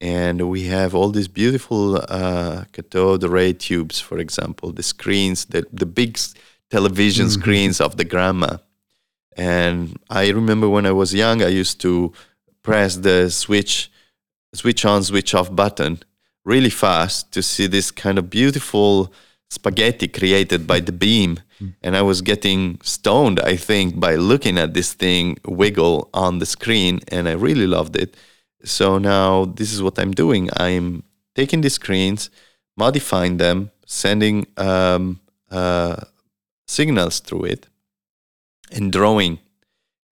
and 0.00 0.50
we 0.50 0.64
have 0.64 0.94
all 0.94 1.10
these 1.10 1.28
beautiful 1.28 1.96
uh, 1.96 2.64
cathode 2.72 3.24
ray 3.24 3.52
tubes, 3.52 4.00
for 4.00 4.18
example, 4.18 4.72
the 4.72 4.82
screens, 4.82 5.46
the, 5.46 5.66
the 5.72 5.86
big 5.86 6.18
television 6.70 7.26
mm-hmm. 7.26 7.40
screens 7.40 7.80
of 7.80 7.96
the 7.96 8.04
grandma. 8.04 8.58
And 9.36 9.98
I 10.10 10.30
remember 10.30 10.68
when 10.68 10.86
I 10.86 10.92
was 10.92 11.14
young, 11.14 11.42
I 11.42 11.48
used 11.48 11.80
to 11.80 12.12
press 12.62 12.96
the 12.96 13.30
switch, 13.30 13.90
switch 14.52 14.84
on, 14.84 15.02
switch 15.02 15.34
off 15.34 15.54
button 15.54 16.00
really 16.44 16.70
fast 16.70 17.32
to 17.32 17.42
see 17.42 17.66
this 17.66 17.90
kind 17.90 18.18
of 18.18 18.30
beautiful 18.30 19.12
spaghetti 19.50 20.08
created 20.08 20.66
by 20.66 20.80
the 20.80 20.92
beam. 20.92 21.40
And 21.82 21.96
I 21.96 22.02
was 22.02 22.20
getting 22.20 22.78
stoned, 22.82 23.40
I 23.40 23.56
think, 23.56 23.98
by 23.98 24.16
looking 24.16 24.58
at 24.58 24.74
this 24.74 24.92
thing 24.92 25.38
wiggle 25.46 26.10
on 26.12 26.38
the 26.38 26.46
screen. 26.46 27.00
And 27.08 27.26
I 27.26 27.32
really 27.32 27.66
loved 27.66 27.96
it. 27.96 28.16
So 28.64 28.98
now 28.98 29.44
this 29.44 29.72
is 29.72 29.82
what 29.82 29.98
I'm 29.98 30.12
doing. 30.12 30.48
I'm 30.56 31.04
taking 31.34 31.60
the 31.60 31.70
screens, 31.70 32.30
modifying 32.76 33.36
them, 33.36 33.70
sending 33.86 34.46
um, 34.56 35.20
uh, 35.50 35.96
signals 36.66 37.20
through 37.20 37.44
it, 37.44 37.66
and 38.72 38.90
drawing. 38.90 39.38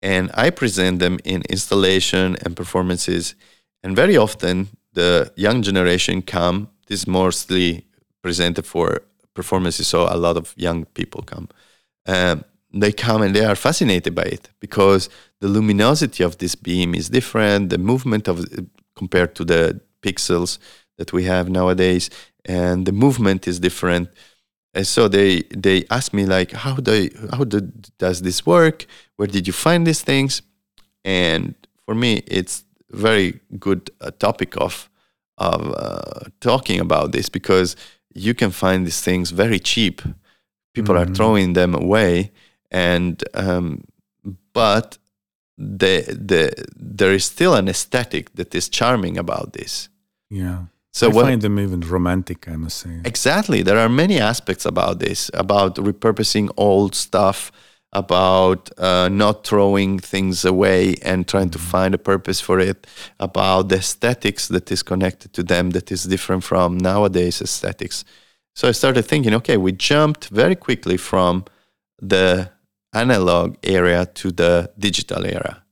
And 0.02 0.30
I 0.34 0.50
present 0.50 0.98
them 0.98 1.18
in 1.24 1.42
installation 1.48 2.36
and 2.44 2.56
performances. 2.56 3.34
And 3.82 3.96
very 3.96 4.16
often, 4.16 4.68
the 4.92 5.32
young 5.36 5.62
generation 5.62 6.22
come. 6.22 6.68
This 6.86 7.00
is 7.00 7.06
mostly 7.06 7.86
presented 8.22 8.66
for 8.66 9.02
performances, 9.34 9.88
so 9.88 10.06
a 10.08 10.16
lot 10.16 10.36
of 10.36 10.52
young 10.56 10.84
people 10.86 11.22
come. 11.22 11.48
Um, 12.06 12.44
they 12.72 12.92
come 12.92 13.22
and 13.22 13.34
they 13.34 13.44
are 13.44 13.54
fascinated 13.54 14.14
by 14.14 14.22
it 14.22 14.48
because 14.60 15.08
the 15.40 15.48
luminosity 15.48 16.22
of 16.22 16.38
this 16.38 16.54
beam 16.54 16.94
is 16.94 17.10
different. 17.10 17.70
The 17.70 17.78
movement 17.78 18.28
of 18.28 18.44
compared 18.96 19.34
to 19.36 19.44
the 19.44 19.80
pixels 20.02 20.58
that 20.98 21.12
we 21.12 21.24
have 21.24 21.48
nowadays, 21.48 22.10
and 22.44 22.86
the 22.86 22.92
movement 22.92 23.46
is 23.46 23.60
different. 23.60 24.08
And 24.74 24.86
so 24.86 25.08
they 25.08 25.42
they 25.50 25.84
ask 25.90 26.12
me 26.12 26.24
like, 26.24 26.52
how 26.52 26.76
do 26.76 27.08
how 27.32 27.44
do, 27.44 27.60
does 27.98 28.22
this 28.22 28.46
work? 28.46 28.86
Where 29.16 29.28
did 29.28 29.46
you 29.46 29.52
find 29.52 29.86
these 29.86 30.02
things? 30.02 30.42
And 31.04 31.54
for 31.84 31.94
me, 31.94 32.22
it's 32.26 32.64
very 32.90 33.40
good 33.58 33.90
uh, 34.00 34.10
topic 34.18 34.56
of 34.56 34.88
of 35.38 35.74
uh, 35.76 36.28
talking 36.40 36.80
about 36.80 37.12
this 37.12 37.28
because 37.28 37.76
you 38.14 38.34
can 38.34 38.50
find 38.50 38.86
these 38.86 39.00
things 39.00 39.30
very 39.30 39.58
cheap. 39.58 40.02
People 40.74 40.94
mm-hmm. 40.94 41.10
are 41.10 41.14
throwing 41.14 41.54
them 41.54 41.74
away, 41.74 42.30
and 42.72 43.22
um, 43.34 43.84
but 44.52 44.98
the 45.56 46.02
the 46.08 46.52
there 46.74 47.12
is 47.12 47.24
still 47.24 47.54
an 47.54 47.68
aesthetic 47.68 48.34
that 48.34 48.54
is 48.54 48.68
charming 48.68 49.16
about 49.18 49.52
this. 49.52 49.88
Yeah. 50.30 50.64
So 50.94 51.08
I 51.08 51.12
what, 51.12 51.24
find 51.24 51.40
them 51.40 51.58
even 51.58 51.80
romantic, 51.80 52.48
I 52.48 52.56
must 52.56 52.78
say. 52.78 53.00
Exactly. 53.04 53.62
There 53.62 53.78
are 53.78 53.88
many 53.88 54.18
aspects 54.18 54.66
about 54.66 54.98
this, 54.98 55.30
about 55.32 55.76
repurposing 55.76 56.50
old 56.58 56.94
stuff, 56.94 57.50
about 57.94 58.68
uh, 58.78 59.08
not 59.08 59.46
throwing 59.46 59.98
things 59.98 60.44
away 60.44 60.96
and 61.02 61.26
trying 61.26 61.48
to 61.50 61.58
find 61.58 61.94
a 61.94 61.98
purpose 61.98 62.42
for 62.42 62.60
it, 62.60 62.86
about 63.18 63.70
the 63.70 63.76
aesthetics 63.76 64.48
that 64.48 64.70
is 64.70 64.82
connected 64.82 65.32
to 65.32 65.42
them 65.42 65.70
that 65.70 65.90
is 65.90 66.04
different 66.04 66.44
from 66.44 66.76
nowadays 66.76 67.40
aesthetics. 67.40 68.04
So 68.54 68.68
I 68.68 68.72
started 68.72 69.04
thinking, 69.04 69.32
okay, 69.34 69.56
we 69.56 69.72
jumped 69.72 70.28
very 70.28 70.56
quickly 70.56 70.98
from 70.98 71.46
the 72.02 72.50
analog 72.92 73.56
era 73.62 74.06
to 74.14 74.30
the 74.30 74.70
digital 74.78 75.24
era. 75.24 75.64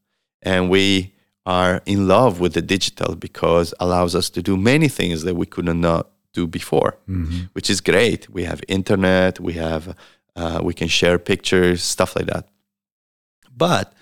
And 0.43 0.71
we 0.71 1.15
are 1.47 1.83
in 1.87 2.07
love 2.09 2.41
with 2.41 2.55
the 2.55 2.63
digital 2.63 3.15
because 3.15 3.75
allows 3.81 4.15
us 4.15 4.31
to 4.31 4.43
do 4.43 4.57
many 4.57 4.89
things 4.89 5.23
that 5.23 5.35
we 5.35 5.47
could 5.47 5.65
not 5.65 6.11
do 6.33 6.47
before, 6.47 6.97
mm-hmm. 7.09 7.45
which 7.53 7.69
is 7.71 7.81
great. 7.81 8.31
We 8.31 8.45
have 8.45 8.61
internet, 8.69 9.41
we 9.41 9.55
have 9.55 9.97
uh, 10.37 10.61
we 10.63 10.75
can 10.75 10.89
share 10.89 11.19
pictures, 11.19 11.83
stuff 11.83 12.15
like 12.17 12.27
that. 12.27 12.49
But 13.55 13.93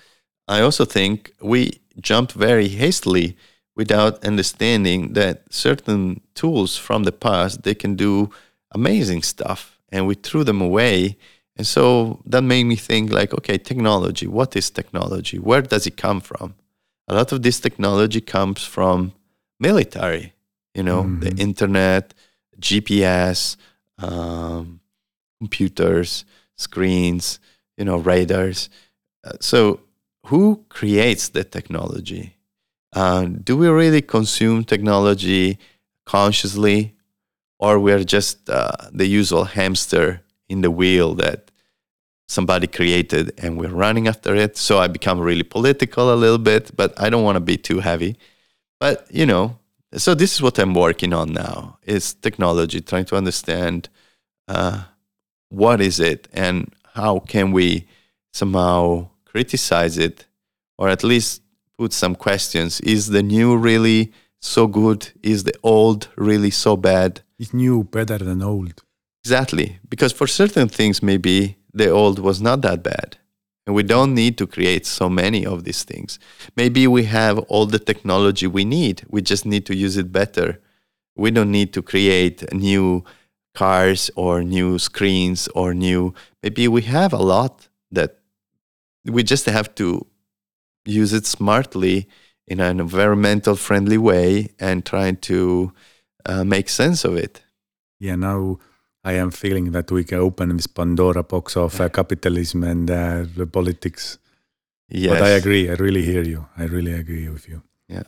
I 0.47 0.61
also 0.61 0.85
think 0.85 1.33
we 1.41 1.81
jumped 2.01 2.33
very 2.33 2.69
hastily 2.69 3.37
without 3.75 4.25
understanding 4.25 5.15
that 5.15 5.53
certain 5.53 6.21
tools 6.35 6.77
from 6.77 7.05
the 7.05 7.13
past 7.13 7.63
they 7.63 7.75
can 7.75 7.95
do 7.95 8.31
amazing 8.73 9.23
stuff, 9.23 9.79
and 9.91 10.07
we 10.07 10.15
threw 10.15 10.45
them 10.45 10.61
away. 10.61 11.17
And 11.59 11.67
so 11.67 12.21
that 12.25 12.43
made 12.43 12.65
me 12.65 12.77
think 12.77 13.13
like, 13.13 13.35
okay, 13.35 13.59
technology. 13.59 14.27
What 14.27 14.57
is 14.57 14.71
technology? 14.71 15.39
Where 15.39 15.63
does 15.63 15.87
it 15.87 15.97
come 15.97 16.21
from? 16.21 16.55
A 17.09 17.15
lot 17.15 17.33
of 17.33 17.43
this 17.43 17.61
technology 17.61 18.21
comes 18.21 18.65
from 18.65 19.13
military. 19.61 20.33
You 20.75 20.85
know, 20.85 21.03
mm-hmm. 21.03 21.21
the 21.21 21.35
internet, 21.43 22.15
GPS. 22.61 23.57
Um, 23.99 24.79
computers, 25.39 26.25
screens, 26.57 27.41
you 27.77 27.85
know, 27.85 27.97
radars. 27.97 28.69
Uh, 29.25 29.33
so, 29.41 29.81
who 30.27 30.65
creates 30.69 31.29
the 31.31 31.45
technology? 31.45 32.37
Uh, 32.93 33.25
do 33.25 33.57
we 33.57 33.69
really 33.69 34.03
consume 34.03 34.65
technology 34.65 35.59
consciously, 36.05 36.95
or 37.59 37.79
we're 37.79 38.05
just 38.05 38.49
uh, 38.51 38.73
the 38.93 39.07
usual 39.07 39.45
hamster 39.45 40.23
in 40.49 40.63
the 40.63 40.71
wheel 40.71 41.15
that 41.15 41.48
somebody 42.29 42.67
created 42.67 43.33
and 43.39 43.59
we're 43.59 43.75
running 43.75 44.07
after 44.09 44.35
it? 44.35 44.57
So 44.57 44.79
I 44.79 44.89
become 44.89 45.19
really 45.19 45.43
political 45.43 46.13
a 46.13 46.17
little 46.17 46.39
bit, 46.39 46.77
but 46.77 46.93
I 47.01 47.11
don't 47.11 47.25
want 47.25 47.37
to 47.37 47.41
be 47.41 47.57
too 47.57 47.81
heavy. 47.81 48.17
But 48.81 49.07
you 49.11 49.27
know, 49.27 49.59
so 49.95 50.15
this 50.15 50.35
is 50.35 50.43
what 50.43 50.59
I'm 50.59 50.75
working 50.75 51.13
on 51.13 51.33
now: 51.33 51.79
is 51.85 52.15
technology, 52.15 52.81
trying 52.81 53.07
to 53.07 53.17
understand 53.17 53.89
uh, 54.49 54.85
what 55.49 55.81
is 55.81 56.01
it 56.01 56.29
and 56.33 56.73
how 56.95 57.21
can 57.21 57.53
we 57.53 57.87
somehow 58.33 59.09
criticize 59.25 59.99
it 59.99 60.27
or 60.79 60.89
at 60.89 61.05
least 61.05 61.43
put 61.77 61.93
some 61.93 62.15
questions 62.15 62.81
is 62.81 63.09
the 63.09 63.23
new 63.23 63.57
really 63.57 64.13
so 64.41 64.67
good 64.67 65.11
is 65.23 65.45
the 65.45 65.55
old 65.63 66.09
really 66.17 66.51
so 66.51 66.77
bad 66.77 67.21
is 67.39 67.53
new 67.55 67.85
better 67.85 68.19
than 68.19 68.43
old 68.43 68.83
exactly 69.25 69.79
because 69.89 70.13
for 70.13 70.27
certain 70.27 70.69
things 70.69 71.03
maybe 71.03 71.58
the 71.73 71.89
old 71.89 72.19
was 72.19 72.41
not 72.41 72.63
that 72.63 72.83
bad. 72.83 73.19
And 73.67 73.75
we 73.75 73.83
don't 73.83 74.15
need 74.15 74.39
to 74.39 74.47
create 74.47 74.87
so 74.87 75.11
many 75.11 75.45
of 75.45 75.65
these 75.65 75.85
things. 75.85 76.19
Maybe 76.57 76.87
we 76.87 77.05
have 77.05 77.39
all 77.51 77.67
the 77.67 77.79
technology 77.79 78.47
we 78.47 78.65
need. 78.65 79.05
We 79.09 79.21
just 79.21 79.45
need 79.45 79.67
to 79.67 79.77
use 79.77 79.99
it 79.99 80.11
better. 80.11 80.59
We 81.17 81.31
don't 81.31 81.51
need 81.51 81.75
to 81.75 81.83
create 81.83 82.51
new 82.53 83.05
cars 83.55 84.11
or 84.15 84.43
new 84.43 84.79
screens 84.79 85.49
or 85.49 85.75
new 85.75 86.15
maybe 86.43 86.69
we 86.69 86.83
have 86.83 87.13
a 87.13 87.25
lot 87.35 87.69
that 87.91 88.19
we 89.05 89.23
just 89.23 89.47
have 89.47 89.75
to 89.75 90.07
use 90.85 91.13
it 91.13 91.27
smartly 91.27 92.09
in 92.47 92.61
an 92.61 92.79
environmental 92.81 93.57
friendly 93.57 93.99
way 93.99 94.49
and 94.61 94.87
trying 94.87 95.17
to 95.17 95.73
uh, 96.27 96.45
make 96.45 96.69
sense 96.69 97.05
of 97.05 97.17
it. 97.17 97.43
Yeah 97.99 98.17
now 98.17 98.59
i 99.05 99.13
am 99.13 99.31
feeling 99.31 99.73
that 99.73 99.91
we 99.91 100.05
can 100.05 100.19
open 100.19 100.57
this 100.57 100.67
pandora 100.67 101.23
box 101.23 101.57
of 101.57 101.81
uh, 101.81 101.89
capitalism 101.89 102.65
and 102.65 102.91
uh, 102.91 103.25
the 103.37 103.47
politics 103.47 104.19
yes. 104.89 105.13
but 105.13 105.23
i 105.23 105.31
agree 105.31 105.71
i 105.71 105.75
really 105.75 106.03
hear 106.03 106.23
you 106.23 106.47
i 106.57 106.65
really 106.65 106.93
agree 106.93 107.29
with 107.29 107.49
you 107.49 107.63
yeah 107.89 108.05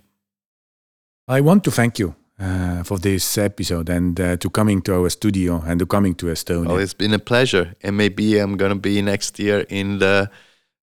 i 1.29 1.41
want 1.41 1.65
to 1.65 1.71
thank 1.71 1.99
you 1.99 2.15
uh, 2.41 2.83
for 2.85 2.99
this 2.99 3.37
episode 3.39 3.89
and 3.89 4.19
uh, 4.19 4.37
to 4.37 4.49
coming 4.49 4.81
to 4.83 4.95
our 4.95 5.11
studio 5.11 5.63
and 5.67 5.79
to 5.79 5.87
coming 5.87 6.15
to 6.15 6.27
Estonia. 6.27 6.71
Oh, 6.71 6.77
it's 6.77 6.95
been 6.95 7.13
a 7.13 7.19
pleasure, 7.19 7.75
and 7.83 7.97
maybe 7.97 8.39
I'm 8.39 8.57
gonna 8.57 8.77
be 8.77 9.03
next 9.03 9.39
year 9.39 9.67
in 9.69 9.99
the 9.99 10.31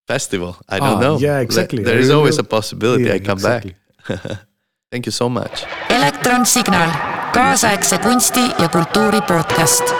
festival. 0.06 0.58
I 0.70 0.80
don't 0.80 0.98
ah, 0.98 1.00
know. 1.00 1.18
Yeah, 1.18 1.40
exactly. 1.40 1.84
There 1.84 1.98
is 1.98 2.10
always 2.12 2.38
a 2.38 2.44
possibility 2.44 3.06
yeah, 3.06 3.14
I 3.14 3.20
come 3.20 3.38
exactly. 3.38 3.76
back. 4.08 4.20
Thank 4.92 5.06
you 5.06 5.12
so 5.12 5.30
much. 5.30 5.66
elektronsignaal, 5.90 6.92
kaasaegse 7.34 7.98
kunsti 7.98 8.40
ja 8.60 8.68
kultuuri 8.70 9.22
podcast. 9.22 9.94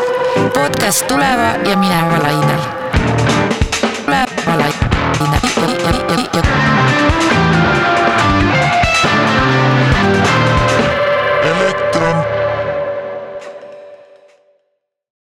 podcast 0.54 1.08
tuleva 1.08 1.70
ja 1.70 1.78
mineva 1.78 2.18
lainel 2.24 2.60